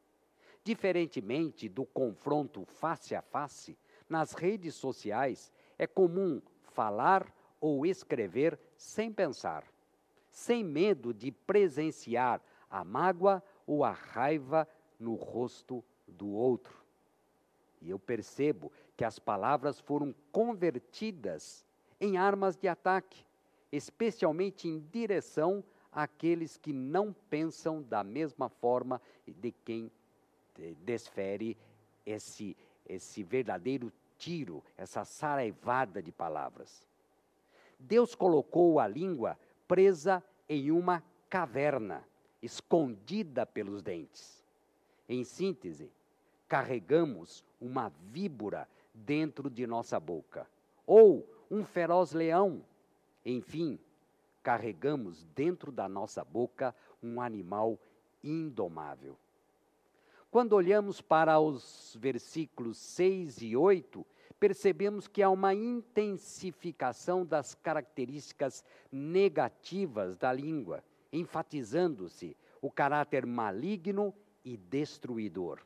[0.63, 3.77] Diferentemente do confronto face a face,
[4.09, 9.63] nas redes sociais é comum falar ou escrever sem pensar,
[10.31, 14.67] sem medo de presenciar a mágoa ou a raiva
[14.99, 16.83] no rosto do outro.
[17.81, 21.65] E eu percebo que as palavras foram convertidas
[22.03, 23.25] em armas de ataque,
[23.71, 29.89] especialmente em direção àqueles que não pensam da mesma forma de quem
[30.83, 31.57] desfere
[32.05, 36.85] esse, esse verdadeiro tiro, essa saraivada de palavras.
[37.79, 42.05] Deus colocou a língua presa em uma caverna,
[42.41, 44.43] escondida pelos dentes.
[45.07, 45.89] Em síntese,
[46.49, 50.45] carregamos uma víbora dentro de nossa boca,
[50.85, 52.63] ou um feroz leão.
[53.25, 53.79] Enfim,
[54.41, 57.79] carregamos dentro da nossa boca um animal
[58.23, 59.17] indomável.
[60.29, 64.05] Quando olhamos para os versículos 6 e 8,
[64.39, 74.13] percebemos que há uma intensificação das características negativas da língua, enfatizando-se o caráter maligno
[74.43, 75.59] e destruidor.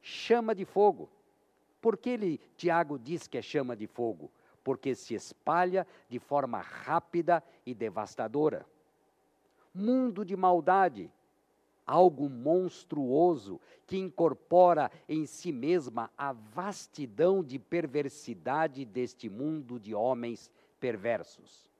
[0.00, 1.08] Chama de fogo.
[1.84, 4.30] Por que ele, Tiago diz que é chama de fogo?
[4.64, 8.64] Porque se espalha de forma rápida e devastadora.
[9.74, 11.12] Mundo de maldade,
[11.86, 20.50] algo monstruoso que incorpora em si mesma a vastidão de perversidade deste mundo de homens
[20.80, 21.70] perversos.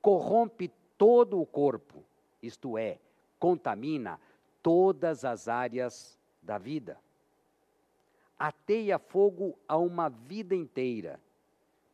[0.00, 2.04] Corrompe todo o corpo,
[2.40, 3.00] isto é,
[3.40, 4.20] contamina
[4.62, 6.96] todas as áreas da vida.
[8.38, 11.20] Ateia fogo a uma vida inteira,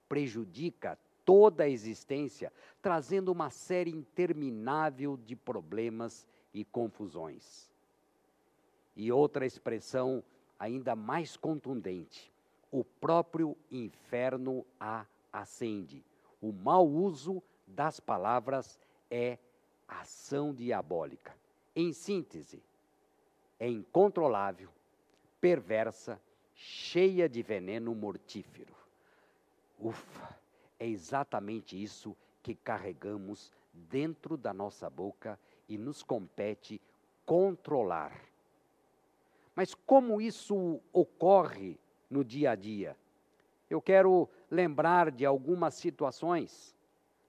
[0.08, 7.70] prejudica toda a existência, trazendo uma série interminável de problemas e confusões.
[8.94, 10.22] E outra expressão
[10.58, 12.32] ainda mais contundente:
[12.70, 16.04] o próprio inferno a acende.
[16.40, 18.78] O mau uso das palavras
[19.10, 19.38] é
[19.88, 21.34] ação diabólica.
[21.74, 22.62] Em síntese,
[23.58, 24.68] é incontrolável,
[25.40, 26.20] perversa,
[26.54, 28.74] cheia de veneno mortífero.
[29.78, 30.36] Ufa,
[30.78, 35.38] é exatamente isso que carregamos dentro da nossa boca
[35.68, 36.80] e nos compete
[37.26, 38.12] controlar.
[39.54, 41.78] Mas como isso ocorre
[42.10, 42.96] no dia a dia?
[43.68, 46.74] Eu quero lembrar de algumas situações.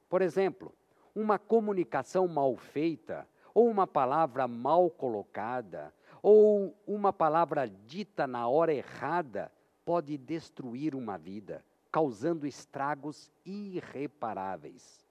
[0.09, 0.73] Por exemplo,
[1.15, 8.73] uma comunicação mal feita, ou uma palavra mal colocada, ou uma palavra dita na hora
[8.73, 9.51] errada,
[9.83, 15.05] pode destruir uma vida, causando estragos irreparáveis.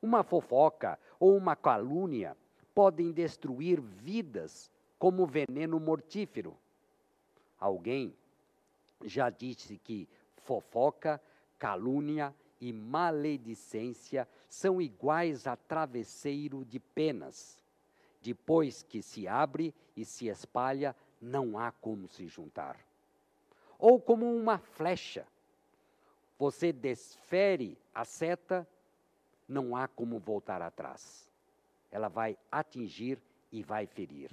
[0.00, 2.36] Uma fofoca ou uma calúnia
[2.74, 6.56] podem destruir vidas como veneno mortífero.
[7.58, 8.14] Alguém
[9.04, 10.08] já disse que
[10.38, 11.20] fofoca,
[11.58, 17.61] calúnia e maledicência são iguais a travesseiro de penas.
[18.22, 22.78] Depois que se abre e se espalha, não há como se juntar.
[23.78, 25.26] Ou como uma flecha.
[26.38, 28.66] Você desfere a seta,
[29.48, 31.32] não há como voltar atrás
[31.92, 34.30] ela vai atingir e vai ferir.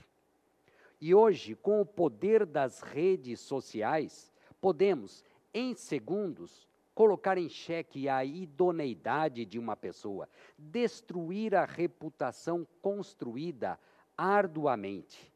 [1.00, 4.32] E hoje, com o poder das redes sociais,
[4.62, 5.24] podemos,
[5.54, 6.68] em segundos,
[7.00, 10.28] colocar em xeque a idoneidade de uma pessoa,
[10.58, 13.80] destruir a reputação construída
[14.18, 15.34] arduamente.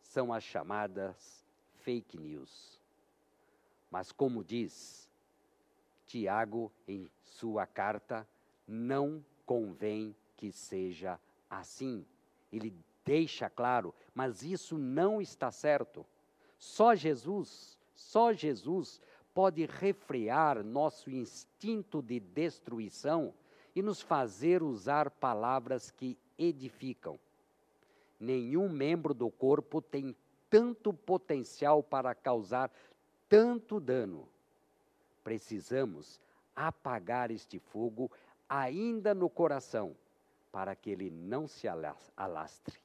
[0.00, 1.44] São as chamadas
[1.74, 2.80] fake news.
[3.90, 5.06] Mas, como diz
[6.06, 8.26] Tiago em sua carta,
[8.66, 12.06] não convém que seja assim.
[12.50, 12.74] Ele
[13.04, 16.06] deixa claro, mas isso não está certo.
[16.58, 19.02] Só Jesus, só Jesus
[19.34, 23.34] pode refrear nosso instinto de destruição
[23.74, 27.18] e nos fazer usar palavras que edificam.
[28.18, 30.14] Nenhum membro do corpo tem
[30.48, 32.70] tanto potencial para causar
[33.28, 34.28] tanto dano.
[35.24, 36.20] Precisamos
[36.54, 38.10] apagar este fogo
[38.48, 39.96] ainda no coração
[40.52, 41.66] para que ele não se
[42.16, 42.78] alastre.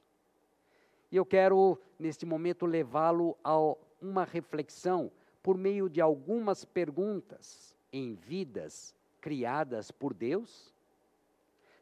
[1.12, 3.56] E eu quero, neste momento, levá-lo a
[4.00, 5.12] uma reflexão
[5.42, 10.74] por meio de algumas perguntas em vidas criadas por Deus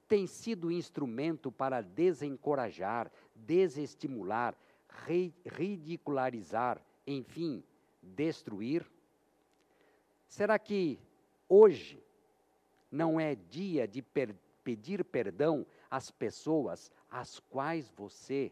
[0.08, 4.56] tem sido instrumento para desencorajar, desestimular,
[5.06, 7.62] ri- ridicularizar, enfim,
[8.02, 8.90] destruir?
[10.26, 10.98] Será que
[11.46, 12.02] hoje
[12.90, 14.34] não é dia de per-
[14.64, 18.50] pedir perdão às pessoas às quais você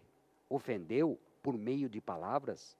[0.51, 2.77] ofendeu por meio de palavras?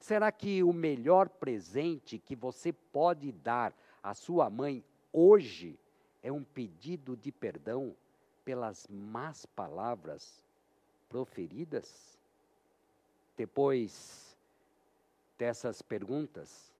[0.00, 4.82] Será que o melhor presente que você pode dar à sua mãe
[5.12, 5.78] hoje
[6.22, 7.94] é um pedido de perdão
[8.42, 10.42] pelas más palavras
[11.06, 12.18] proferidas?
[13.36, 14.34] Depois
[15.36, 16.72] dessas perguntas,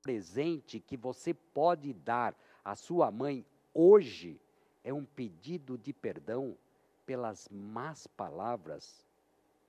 [0.00, 3.44] presente que você pode dar à sua mãe
[3.74, 4.40] hoje
[4.82, 6.56] é um pedido de perdão
[7.04, 9.06] pelas más palavras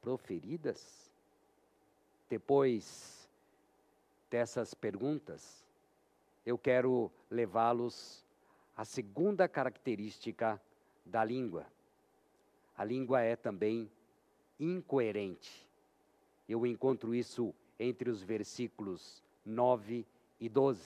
[0.01, 1.11] proferidas?
[2.29, 3.29] Depois
[4.29, 5.65] dessas perguntas,
[6.45, 8.23] eu quero levá-los
[8.75, 10.61] à segunda característica
[11.05, 11.65] da língua.
[12.77, 13.91] A língua é também
[14.59, 15.67] incoerente.
[16.47, 20.05] Eu encontro isso entre os versículos 9
[20.39, 20.81] e 12.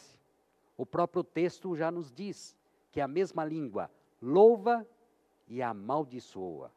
[0.77, 2.55] O próprio texto já nos diz
[2.91, 3.89] que a mesma língua
[4.21, 4.85] louva
[5.47, 6.71] e amaldiçoa.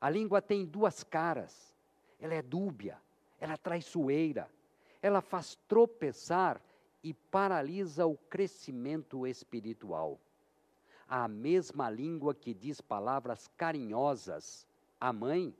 [0.00, 1.74] A língua tem duas caras.
[2.20, 3.00] Ela é dúbia,
[3.38, 4.50] ela é traiçoeira,
[5.02, 6.60] ela faz tropeçar
[7.02, 10.18] e paralisa o crescimento espiritual.
[11.06, 14.66] A mesma língua que diz palavras carinhosas
[14.98, 15.54] à mãe,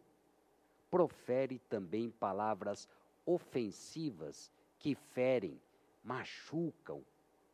[0.90, 2.88] profere também palavras
[3.26, 5.60] ofensivas que ferem,
[6.02, 7.04] machucam,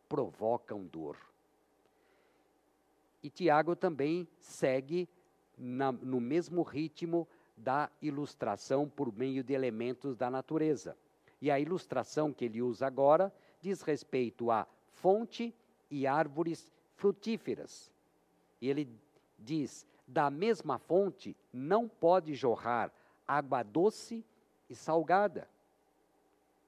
[0.08, 1.16] provocam dor.
[3.22, 5.08] E Tiago também segue
[5.56, 10.96] na, no mesmo ritmo da ilustração por meio de elementos da natureza.
[11.40, 15.54] E a ilustração que ele usa agora diz respeito a fonte
[15.90, 17.90] e árvores frutíferas.
[18.60, 18.88] E ele
[19.38, 22.92] diz: da mesma fonte não pode jorrar
[23.26, 24.24] água doce
[24.68, 25.48] e salgada.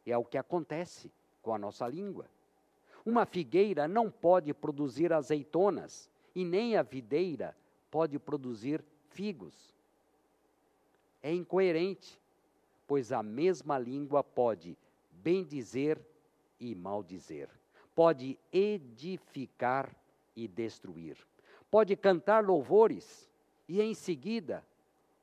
[0.06, 2.26] É o que acontece com a nossa língua.
[3.04, 7.56] Uma figueira não pode produzir azeitonas, e nem a videira
[7.90, 9.74] pode produzir figos.
[11.22, 12.18] É incoerente,
[12.86, 14.76] pois a mesma língua pode
[15.10, 16.00] bendizer
[16.58, 17.48] e maldizer,
[17.94, 19.94] pode edificar
[20.34, 21.16] e destruir,
[21.70, 23.30] pode cantar louvores
[23.68, 24.64] e em seguida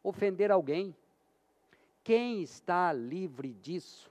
[0.03, 0.95] ofender alguém.
[2.03, 4.09] Quem está livre disso?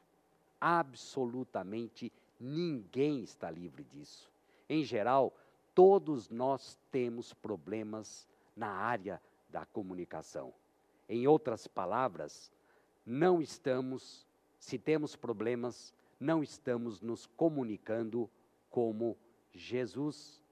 [0.60, 4.30] Absolutamente ninguém está livre disso.
[4.68, 5.32] Em geral,
[5.78, 8.26] todos nós temos problemas
[8.56, 10.52] na área da comunicação.
[11.08, 12.50] Em outras palavras,
[13.06, 14.26] não estamos,
[14.58, 18.28] se temos problemas, não estamos nos comunicando
[18.68, 19.16] como
[19.52, 20.42] Jesus.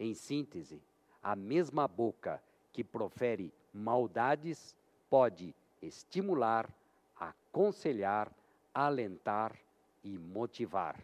[0.00, 0.82] Em síntese,
[1.22, 4.74] a mesma boca que profere maldades
[5.08, 6.68] pode estimular,
[7.14, 8.32] aconselhar,
[8.74, 9.56] alentar
[10.02, 11.00] e motivar.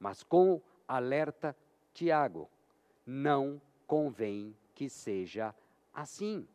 [0.00, 1.56] Mas com alerta
[1.92, 2.48] Tiago,
[3.06, 5.54] não convém que seja
[5.92, 6.46] assim.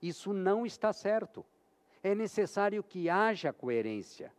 [0.00, 1.44] Isso não está certo.
[2.02, 4.32] É necessário que haja coerência.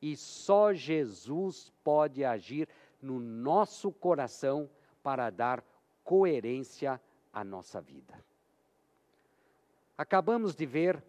[0.00, 2.68] E só Jesus pode agir
[3.00, 4.68] no nosso coração
[5.02, 5.64] para dar
[6.04, 7.00] coerência
[7.32, 8.14] à nossa vida.
[9.96, 11.02] Acabamos de ver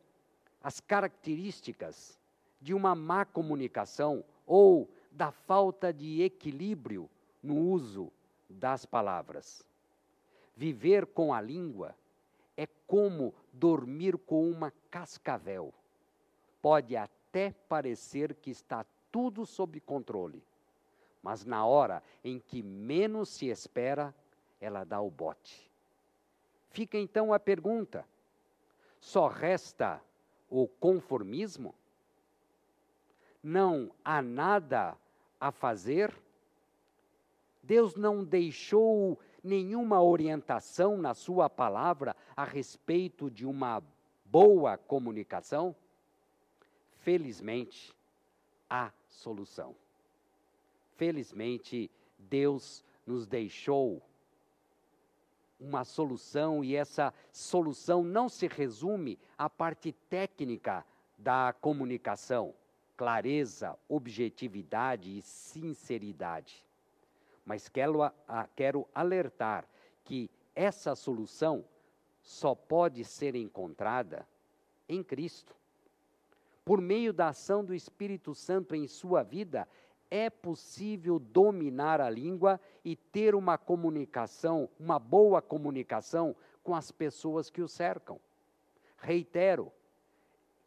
[0.64, 2.18] as características
[2.62, 7.10] de uma má comunicação ou da falta de equilíbrio
[7.44, 8.12] no uso
[8.50, 9.66] das palavras.
[10.56, 11.96] Viver com a língua
[12.56, 15.74] é como dormir com uma cascavel.
[16.62, 20.44] Pode até parecer que está tudo sob controle,
[21.22, 24.14] mas na hora em que menos se espera,
[24.60, 25.70] ela dá o bote.
[26.72, 28.06] Fica então a pergunta:
[29.00, 30.02] só resta
[30.50, 31.74] o conformismo?
[33.42, 34.98] Não há nada
[35.40, 36.14] a fazer?
[37.68, 43.84] Deus não deixou nenhuma orientação na Sua palavra a respeito de uma
[44.24, 45.76] boa comunicação?
[47.00, 47.94] Felizmente,
[48.70, 49.76] há solução.
[50.96, 54.02] Felizmente, Deus nos deixou
[55.60, 60.86] uma solução e essa solução não se resume à parte técnica
[61.18, 62.54] da comunicação,
[62.96, 66.67] clareza, objetividade e sinceridade.
[67.48, 68.14] Mas quero, a,
[68.58, 69.66] quero alertar
[70.04, 71.64] que essa solução
[72.22, 74.28] só pode ser encontrada
[74.88, 75.56] em Cristo.
[76.66, 79.66] por meio da ação do Espírito Santo em sua vida,
[80.12, 87.50] é possível dominar a língua e ter uma comunicação, uma boa comunicação com as pessoas
[87.50, 88.20] que o cercam.
[88.98, 89.72] Reitero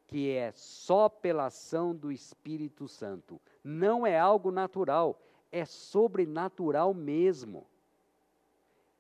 [0.07, 5.21] que é só pela ação do Espírito Santo, não é algo natural,
[5.53, 7.67] é sobrenatural mesmo.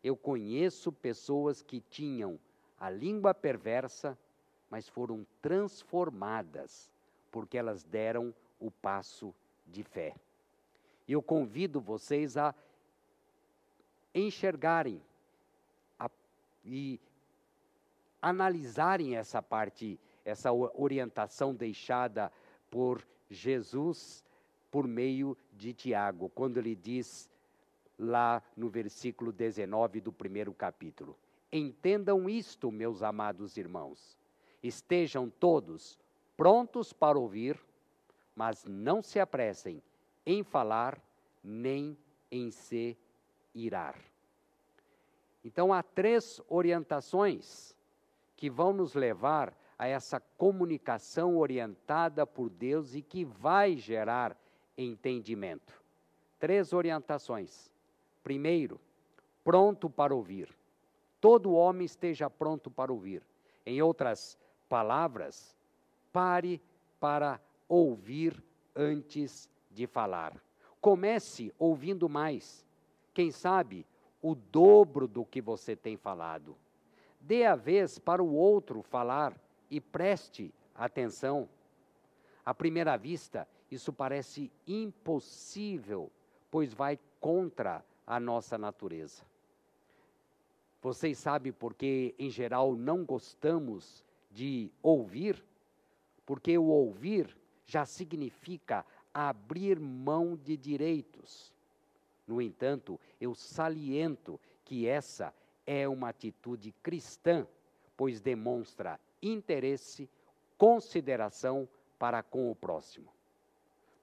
[0.02, 2.38] Eu conheço pessoas que tinham
[2.78, 4.18] a língua perversa,
[4.70, 6.90] mas foram transformadas
[7.30, 9.34] porque elas deram o passo
[9.66, 10.14] de fé.
[11.06, 12.54] E eu convido vocês a
[14.14, 15.00] enxergarem
[15.98, 16.10] a,
[16.64, 17.00] e
[18.20, 22.32] analisarem essa parte, essa orientação deixada
[22.70, 24.24] por Jesus
[24.70, 27.30] por meio de Tiago, quando ele diz
[27.98, 31.16] lá no versículo 19 do primeiro capítulo:
[31.52, 34.18] Entendam isto, meus amados irmãos.
[34.62, 35.98] Estejam todos
[36.36, 37.60] prontos para ouvir,
[38.34, 39.82] mas não se apressem
[40.24, 40.98] em falar
[41.44, 41.96] nem
[42.30, 42.96] em se
[43.54, 43.98] irar.
[45.44, 47.76] Então, há três orientações
[48.36, 54.36] que vão nos levar a essa comunicação orientada por Deus e que vai gerar
[54.76, 55.82] entendimento.
[56.38, 57.70] Três orientações.
[58.22, 58.80] Primeiro,
[59.44, 60.48] pronto para ouvir.
[61.20, 63.22] Todo homem esteja pronto para ouvir.
[63.66, 65.56] Em outras palavras,
[66.12, 66.60] pare
[66.98, 68.42] para ouvir
[68.74, 70.34] antes de falar.
[70.80, 72.64] Comece ouvindo mais.
[73.12, 73.86] Quem sabe
[74.22, 76.56] o dobro do que você tem falado.
[77.20, 79.38] Dê a vez para o outro falar
[79.70, 81.48] e preste atenção.
[82.44, 86.10] À primeira vista, isso parece impossível,
[86.50, 89.22] pois vai contra a nossa natureza.
[90.82, 95.44] Vocês sabem por que, em geral, não gostamos de ouvir?
[96.24, 101.52] Porque o ouvir já significa abrir mão de direitos.
[102.26, 105.34] No entanto, eu saliento que essa
[105.66, 107.46] é uma atitude cristã,
[107.96, 110.08] pois demonstra interesse,
[110.56, 111.68] consideração
[111.98, 113.12] para com o próximo.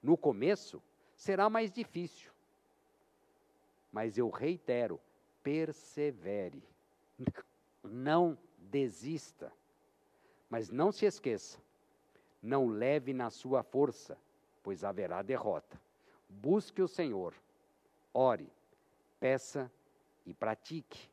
[0.02, 0.82] No começo,
[1.16, 2.30] será mais difícil,
[3.92, 5.00] mas eu reitero:
[5.42, 6.62] persevere,
[7.82, 9.52] não desista.
[10.50, 11.58] Mas não se esqueça,
[12.42, 14.16] não leve na sua força,
[14.62, 15.78] pois haverá derrota.
[16.28, 17.34] Busque o Senhor,
[18.14, 18.50] ore,
[19.20, 19.70] peça
[20.24, 21.10] e pratique.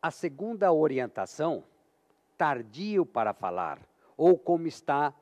[0.00, 1.64] A segunda orientação,
[2.38, 3.80] tardio para falar,
[4.16, 5.14] ou como está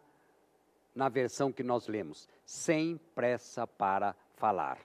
[0.94, 4.78] na versão que nós lemos, sem pressa para falar.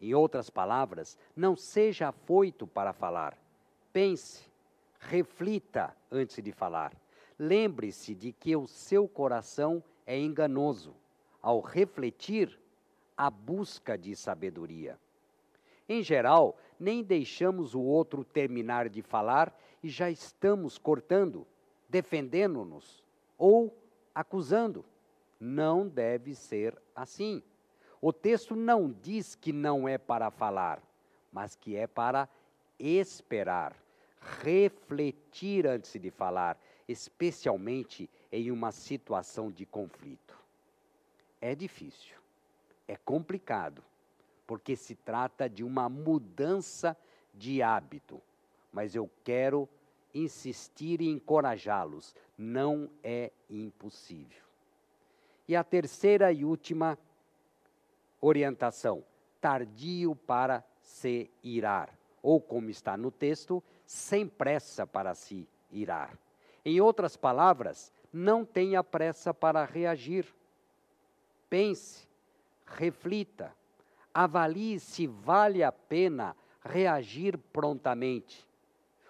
[0.00, 3.36] Em outras palavras, não seja afoito para falar.
[3.92, 4.48] Pense,
[4.98, 6.92] reflita antes de falar.
[7.38, 10.94] Lembre-se de que o seu coração é enganoso
[11.42, 12.58] ao refletir
[13.16, 14.98] a busca de sabedoria.
[15.88, 21.46] Em geral, nem deixamos o outro terminar de falar e já estamos cortando,
[21.88, 23.02] defendendo-nos
[23.36, 23.76] ou
[24.14, 24.84] acusando.
[25.40, 27.42] Não deve ser assim.
[27.98, 30.82] O texto não diz que não é para falar,
[31.32, 32.28] mas que é para
[32.78, 33.74] esperar,
[34.42, 40.38] refletir antes de falar, especialmente em uma situação de conflito.
[41.40, 42.16] É difícil,
[42.86, 43.82] é complicado,
[44.46, 46.96] porque se trata de uma mudança
[47.32, 48.20] de hábito,
[48.72, 49.68] mas eu quero
[50.12, 54.49] insistir e encorajá-los, não é impossível.
[55.50, 56.96] E a terceira e última
[58.20, 59.02] orientação:
[59.40, 61.92] tardio para se irar,
[62.22, 66.16] ou como está no texto, sem pressa para se irar.
[66.64, 70.24] Em outras palavras, não tenha pressa para reagir.
[71.48, 72.06] Pense,
[72.64, 73.52] reflita,
[74.14, 78.46] avalie se vale a pena reagir prontamente.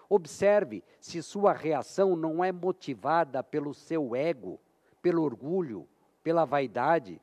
[0.09, 4.59] Observe se sua reação não é motivada pelo seu ego,
[5.03, 5.86] pelo orgulho,
[6.23, 7.21] pela vaidade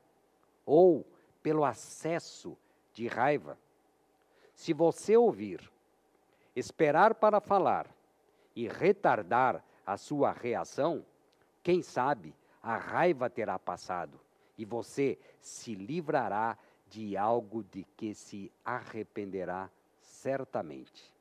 [0.64, 1.06] ou
[1.42, 2.56] pelo acesso
[2.92, 3.58] de raiva.
[4.54, 5.70] Se você ouvir,
[6.54, 7.86] esperar para falar
[8.54, 11.04] e retardar a sua reação,
[11.62, 14.18] quem sabe a raiva terá passado
[14.58, 19.70] e você se livrará de algo de que se arrependerá
[20.00, 21.14] certamente.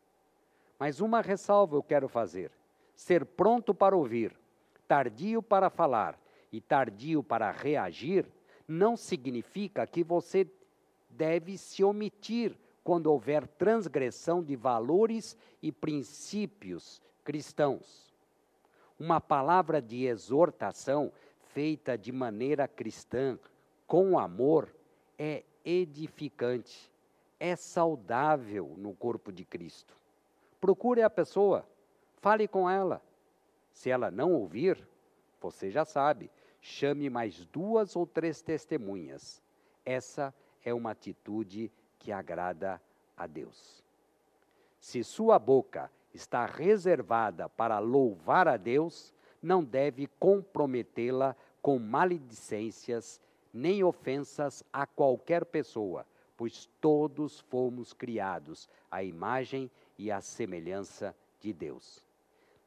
[0.80, 2.52] Mas uma ressalva eu quero fazer:
[2.96, 4.36] ser pronto para ouvir,
[4.88, 6.18] tardio para falar
[6.52, 8.26] e tardio para reagir,
[8.68, 10.48] não significa que você
[11.10, 18.14] deve se omitir quando houver transgressão de valores e princípios cristãos.
[19.00, 21.12] Uma palavra de exortação
[21.54, 23.38] feita de maneira cristã,
[23.86, 24.70] com amor,
[25.18, 26.92] é edificante,
[27.40, 29.94] é saudável no corpo de Cristo.
[30.62, 31.66] Procure a pessoa,
[32.18, 33.02] fale com ela.
[33.72, 34.78] Se ela não ouvir,
[35.40, 36.30] você já sabe,
[36.62, 39.42] chame mais duas ou três testemunhas.
[39.86, 40.34] Essa
[40.64, 42.82] é uma atitude que agrada
[43.16, 43.84] a Deus.
[44.80, 53.20] Se sua boca está reservada para louvar a Deus, não deve comprometê-la com maledicências
[53.54, 61.52] nem ofensas a qualquer pessoa, pois todos fomos criados à imagem e à semelhança de
[61.52, 62.04] Deus.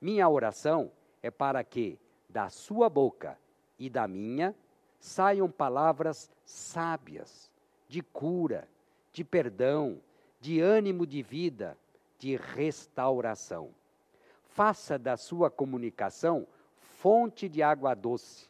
[0.01, 0.91] Minha oração
[1.23, 1.99] é para que,
[2.33, 3.39] da sua boca
[3.79, 4.55] e da minha,
[4.99, 7.51] saiam palavras sábias,
[7.89, 8.69] de cura,
[9.13, 10.01] de perdão,
[10.41, 11.77] de ânimo de vida,
[12.19, 13.71] de restauração.
[14.45, 16.47] Faça da sua comunicação
[16.79, 18.49] fonte de água doce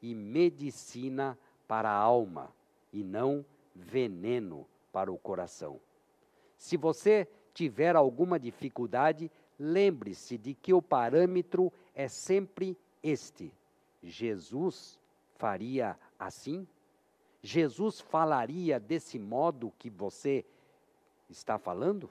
[0.00, 2.50] e medicina para a alma
[2.92, 5.78] e não veneno para o coração.
[6.56, 13.52] Se você tiver alguma dificuldade, lembre-se de que o parâmetro é sempre este:
[14.02, 14.98] Jesus
[15.36, 16.66] faria assim?
[17.42, 20.44] Jesus falaria desse modo que você
[21.28, 22.10] está falando?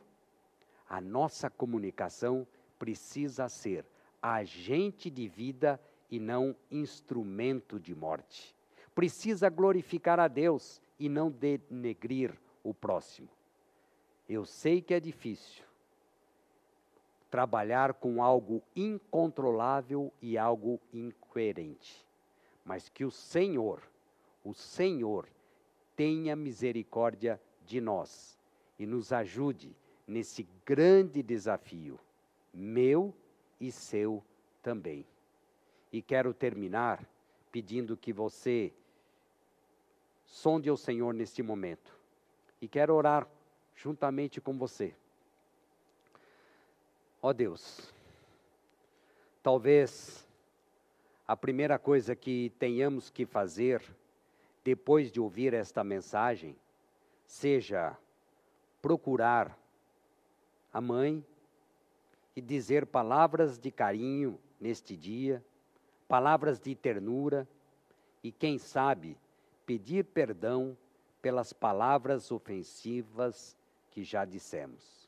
[0.88, 2.48] A nossa comunicação
[2.80, 3.86] precisa ser
[4.22, 5.80] agente de vida
[6.10, 8.56] e não instrumento de morte
[9.00, 13.30] precisa glorificar a Deus e não denegrir o próximo.
[14.28, 15.64] Eu sei que é difícil
[17.30, 22.05] trabalhar com algo incontrolável e algo incoerente,
[22.65, 23.82] mas que o Senhor,
[24.43, 25.27] o Senhor,
[25.95, 28.38] tenha misericórdia de nós
[28.77, 29.75] e nos ajude
[30.07, 31.99] nesse grande desafio,
[32.53, 33.13] meu
[33.59, 34.23] e seu
[34.63, 35.05] também.
[35.91, 37.03] E quero terminar
[37.51, 38.71] pedindo que você
[40.30, 41.97] Sonde o Senhor neste momento.
[42.61, 43.27] E quero orar
[43.75, 44.93] juntamente com você.
[47.22, 47.93] Ó oh Deus,
[49.43, 50.26] talvez
[51.28, 53.84] a primeira coisa que tenhamos que fazer
[54.63, 56.55] depois de ouvir esta mensagem
[57.26, 57.97] seja
[58.82, 59.57] procurar
[60.72, 61.22] a mãe
[62.38, 65.43] e dizer palavras de carinho neste dia,
[66.07, 67.45] palavras de ternura
[68.24, 69.17] e, quem sabe,
[69.65, 70.78] pedir perdão
[71.22, 73.57] pelas palavras ofensivas
[73.91, 74.99] que já dissemos.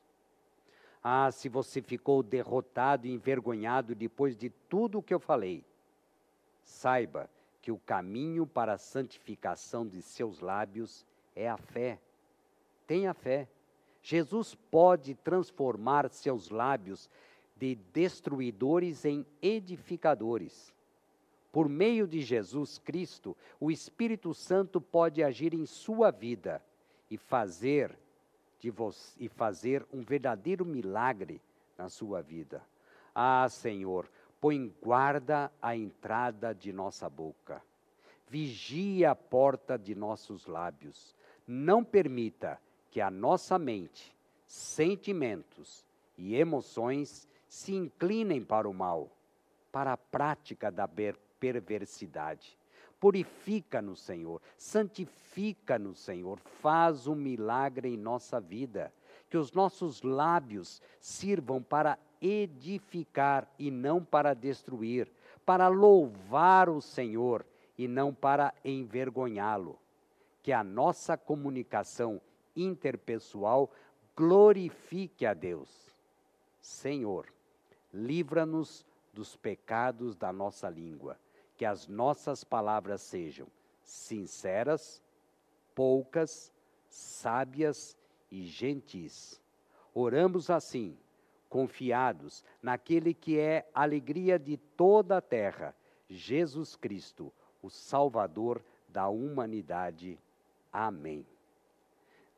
[1.03, 5.63] Ah, se você ficou derrotado e envergonhado depois de tudo o que eu falei,
[6.63, 7.29] saiba
[7.61, 11.99] que o caminho para a santificação de seus lábios é a fé.
[12.85, 13.47] Tenha fé.
[14.03, 17.09] Jesus pode transformar seus lábios
[17.55, 20.73] de destruidores em edificadores.
[21.51, 26.61] Por meio de Jesus Cristo, o Espírito Santo pode agir em sua vida
[27.09, 27.95] e fazer
[29.17, 31.41] e fazer um verdadeiro milagre
[31.77, 32.61] na sua vida.
[33.13, 34.09] Ah, Senhor,
[34.39, 37.61] põe guarda à entrada de nossa boca.
[38.27, 41.15] Vigia a porta de nossos lábios.
[41.47, 42.59] Não permita
[42.89, 44.15] que a nossa mente,
[44.47, 45.85] sentimentos
[46.17, 49.09] e emoções se inclinem para o mal,
[49.71, 50.87] para a prática da
[51.39, 52.57] perversidade.
[53.01, 58.93] Purifica-nos, Senhor, santifica-nos, Senhor, faz um milagre em nossa vida,
[59.27, 65.11] que os nossos lábios sirvam para edificar e não para destruir,
[65.43, 67.43] para louvar o Senhor
[67.75, 69.79] e não para envergonhá-lo.
[70.43, 72.21] Que a nossa comunicação
[72.55, 73.71] interpessoal
[74.15, 75.89] glorifique a Deus.
[76.59, 77.25] Senhor,
[77.91, 81.17] livra-nos dos pecados da nossa língua
[81.61, 83.45] que as nossas palavras sejam
[83.83, 84.99] sinceras,
[85.75, 86.51] poucas,
[86.89, 87.95] sábias
[88.31, 89.39] e gentis.
[89.93, 90.97] Oramos assim,
[91.47, 95.75] confiados naquele que é a alegria de toda a terra,
[96.09, 97.31] Jesus Cristo,
[97.61, 98.59] o Salvador
[98.89, 100.17] da humanidade.
[100.73, 101.23] Amém.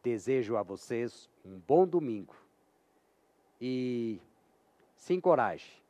[0.03, 2.36] Desejo a vocês um bom domingo
[3.61, 4.19] e
[4.97, 5.82] se encoraje,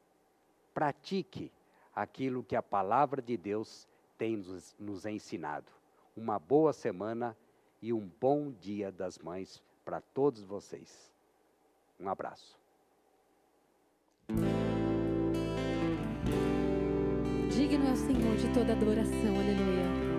[0.71, 1.51] pratique
[1.95, 3.87] aquilo que a palavra de Deus
[4.17, 5.71] tem nos, nos ensinado.
[6.15, 7.35] Uma boa semana
[7.81, 11.11] e um bom Dia das Mães para todos vocês.
[11.99, 12.57] Um abraço.
[17.49, 20.13] Digno é o Senhor de toda adoração, aleluia.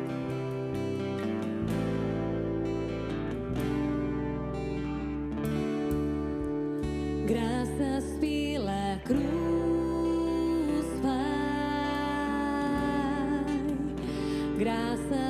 [7.26, 9.53] Graças pela cruz,
[14.58, 15.23] Graças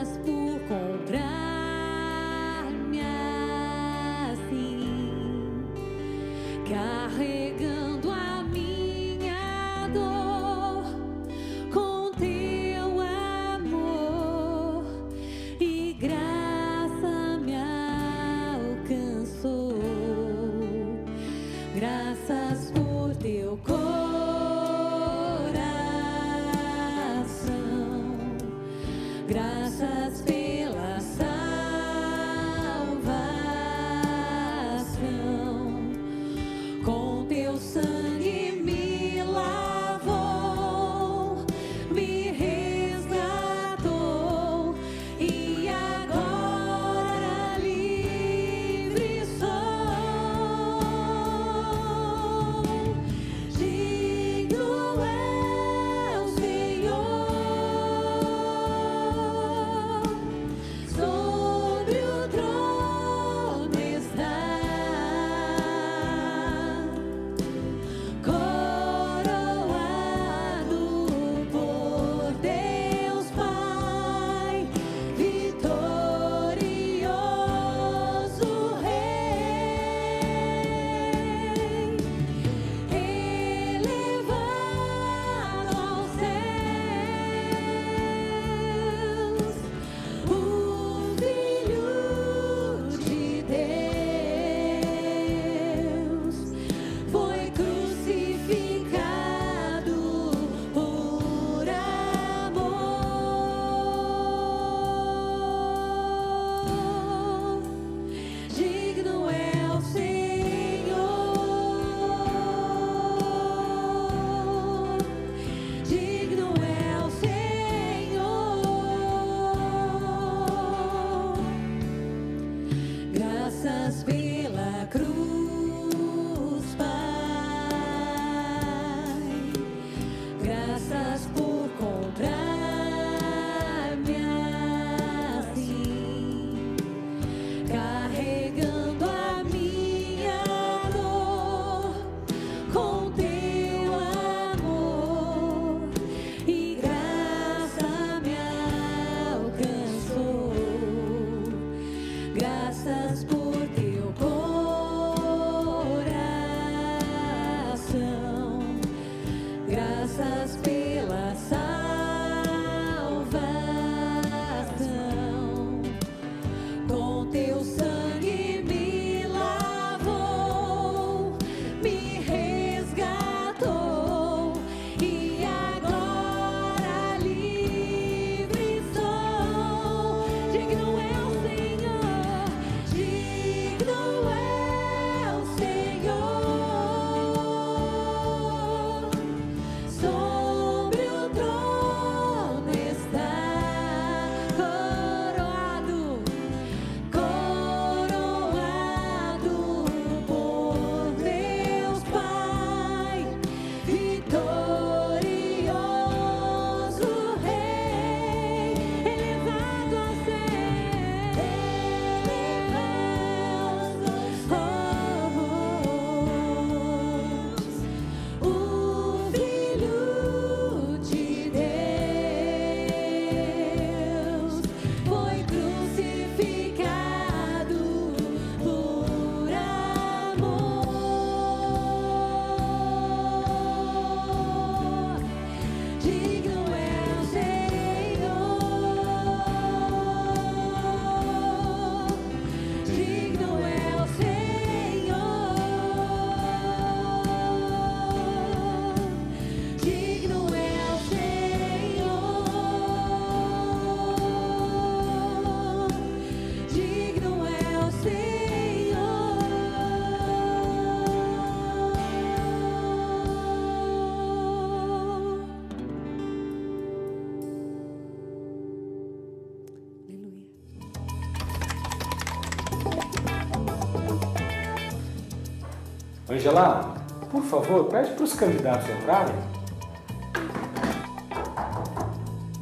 [276.45, 276.95] Veja lá,
[277.31, 279.35] por favor, pede para os candidatos entrarem.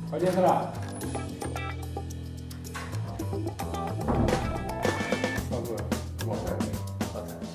[0.08, 0.72] Pode entrar.
[5.48, 5.80] Por favor.
[6.24, 6.70] Boa tarde.
[7.12, 7.46] Boa tarde.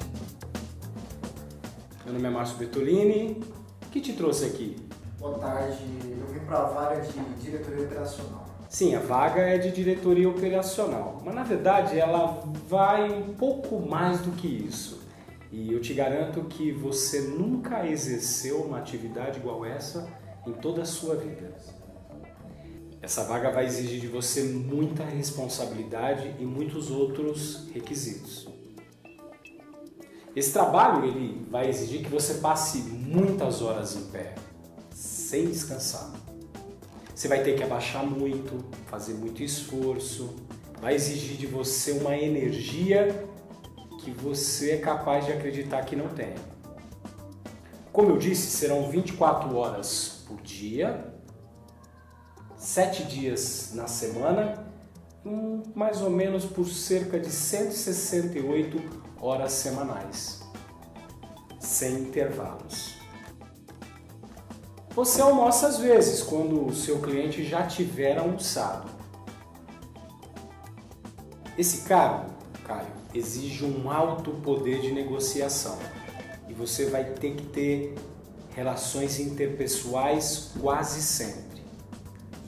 [2.03, 3.41] Meu nome é Márcio Bertolini.
[3.85, 4.75] O que te trouxe aqui?
[5.21, 5.79] Boa tarde.
[6.03, 8.45] Eu vim para a vaga de diretoria operacional.
[8.67, 14.19] Sim, a vaga é de diretoria operacional, mas na verdade ela vai um pouco mais
[14.19, 14.96] do que isso.
[15.51, 20.07] E eu te garanto que você nunca exerceu uma atividade igual essa
[20.45, 21.55] em toda a sua vida.
[23.01, 28.47] Essa vaga vai exigir de você muita responsabilidade e muitos outros requisitos.
[30.35, 34.35] Esse trabalho ele vai exigir que você passe muitas horas em pé,
[34.91, 36.11] sem descansar.
[37.13, 40.35] Você vai ter que abaixar muito, fazer muito esforço,
[40.79, 43.27] vai exigir de você uma energia
[44.07, 46.33] que você é capaz de acreditar que não tem.
[47.91, 51.13] Como eu disse, serão 24 horas por dia,
[52.55, 54.65] 7 dias na semana,
[55.25, 58.81] um, mais ou menos por cerca de 168
[59.19, 60.41] horas semanais,
[61.59, 62.95] sem intervalos.
[64.91, 68.89] Você almoça às vezes, quando o seu cliente já tiver almoçado.
[71.57, 72.36] Esse cargo,
[72.67, 75.79] Caio, exige um alto poder de negociação
[76.49, 77.95] e você vai ter que ter
[78.53, 81.61] relações interpessoais quase sempre.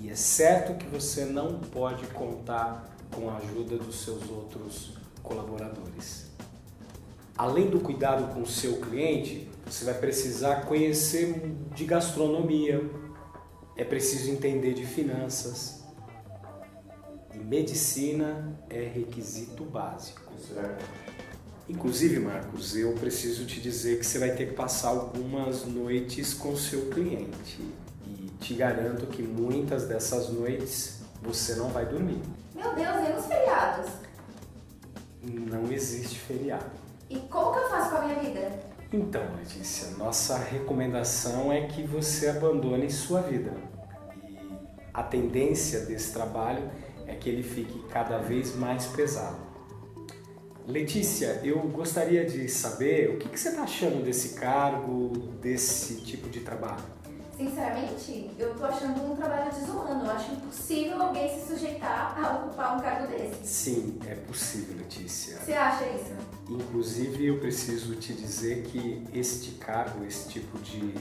[0.02, 4.91] E é certo que você não pode contar com a ajuda dos seus outros
[5.24, 6.28] colaboradores.
[7.38, 12.84] Além do cuidado com o seu cliente, você vai precisar conhecer de gastronomia,
[13.78, 15.78] é preciso entender de finanças.
[17.44, 20.22] Medicina é requisito básico.
[20.38, 20.86] Certo.
[21.68, 26.56] Inclusive, Marcos, eu preciso te dizer que você vai ter que passar algumas noites com
[26.56, 27.61] seu cliente.
[28.07, 32.20] E te garanto que muitas dessas noites você não vai dormir.
[32.56, 33.91] Meu Deus, e nos feriados?
[35.22, 36.72] Não existe feriado.
[37.10, 38.52] E como que eu faço com a minha vida?
[38.91, 43.53] Então, Letícia, nossa recomendação é que você abandone sua vida.
[44.28, 46.68] E a tendência desse trabalho
[47.10, 49.49] é que ele fique cada vez mais pesado.
[50.68, 55.10] Letícia, eu gostaria de saber o que, que você está achando desse cargo,
[55.41, 56.84] desse tipo de trabalho.
[57.36, 60.06] Sinceramente, eu tô achando um trabalho desumano.
[60.06, 63.48] Eu acho impossível alguém se sujeitar a ocupar um cargo desse.
[63.48, 65.38] Sim, é possível, Letícia.
[65.38, 66.14] Você acha isso?
[66.48, 70.94] Inclusive, eu preciso te dizer que este cargo, esse tipo de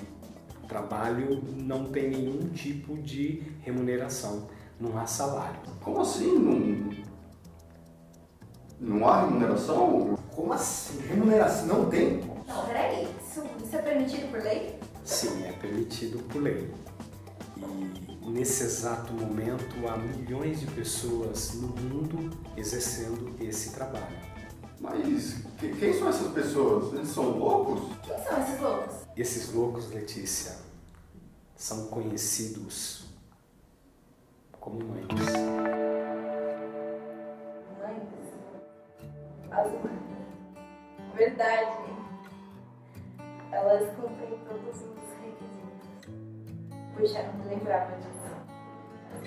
[0.67, 4.49] trabalho, não tem nenhum tipo de remuneração,
[4.81, 5.61] não há salário.
[5.83, 6.39] Como assim?
[8.81, 10.17] Não, não há remuneração?
[10.35, 11.01] Como assim?
[11.01, 12.21] Remuneração não tem?
[12.47, 13.09] Não, peraí.
[13.29, 14.79] Isso, isso é permitido por lei?
[15.05, 16.73] Sim, é permitido por lei.
[18.23, 24.29] E nesse exato momento há milhões de pessoas no mundo exercendo esse trabalho.
[24.81, 26.93] Mas que- quem são essas pessoas?
[26.95, 27.81] Eles são loucos?
[28.05, 28.95] Quem são esses loucos?
[29.17, 30.57] Esses loucos, Letícia,
[31.57, 33.08] são conhecidos
[34.61, 35.07] como mães.
[37.81, 38.09] Mães.
[39.51, 39.99] As mães.
[41.15, 41.89] Verdade.
[43.51, 45.89] Elas cumprem todos os requisitos.
[46.97, 48.37] Puxa, não me lembrava disso.
[49.15, 49.21] As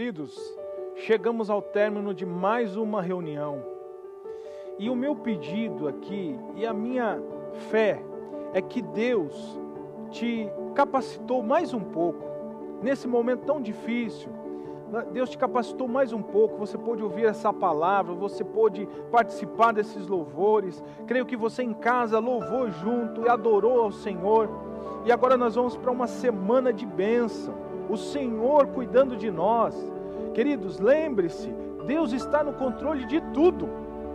[0.00, 0.34] Queridos,
[0.96, 3.62] chegamos ao término de mais uma reunião.
[4.78, 7.22] E o meu pedido aqui e a minha
[7.68, 8.02] fé
[8.54, 9.60] é que Deus
[10.10, 12.24] te capacitou mais um pouco
[12.82, 14.30] nesse momento tão difícil.
[15.12, 20.06] Deus te capacitou mais um pouco, você pôde ouvir essa palavra, você pôde participar desses
[20.06, 20.82] louvores.
[21.06, 24.48] Creio que você em casa louvou junto e adorou ao Senhor.
[25.04, 27.68] E agora nós vamos para uma semana de bênção.
[27.90, 29.74] O Senhor cuidando de nós.
[30.32, 31.52] Queridos, lembre-se,
[31.84, 33.68] Deus está no controle de tudo,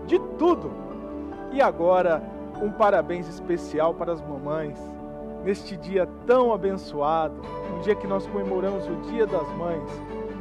[0.07, 0.71] de tudo.
[1.51, 2.23] E agora,
[2.61, 4.79] um parabéns especial para as mamães.
[5.43, 7.35] Neste dia tão abençoado,
[7.75, 9.89] um dia que nós comemoramos o Dia das Mães.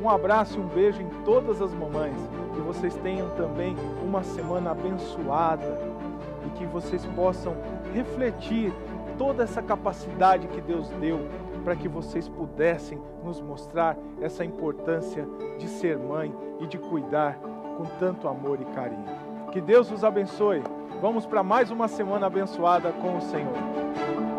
[0.01, 2.17] Um abraço e um beijo em todas as mamães.
[2.55, 5.77] Que vocês tenham também uma semana abençoada
[6.47, 7.57] e que vocês possam
[7.93, 8.73] refletir
[9.19, 11.19] toda essa capacidade que Deus deu
[11.65, 15.27] para que vocês pudessem nos mostrar essa importância
[15.59, 17.39] de ser mãe e de cuidar
[17.77, 19.07] com tanto amor e carinho.
[19.51, 20.63] Que Deus os abençoe.
[21.01, 24.34] Vamos para mais uma semana abençoada com o Senhor.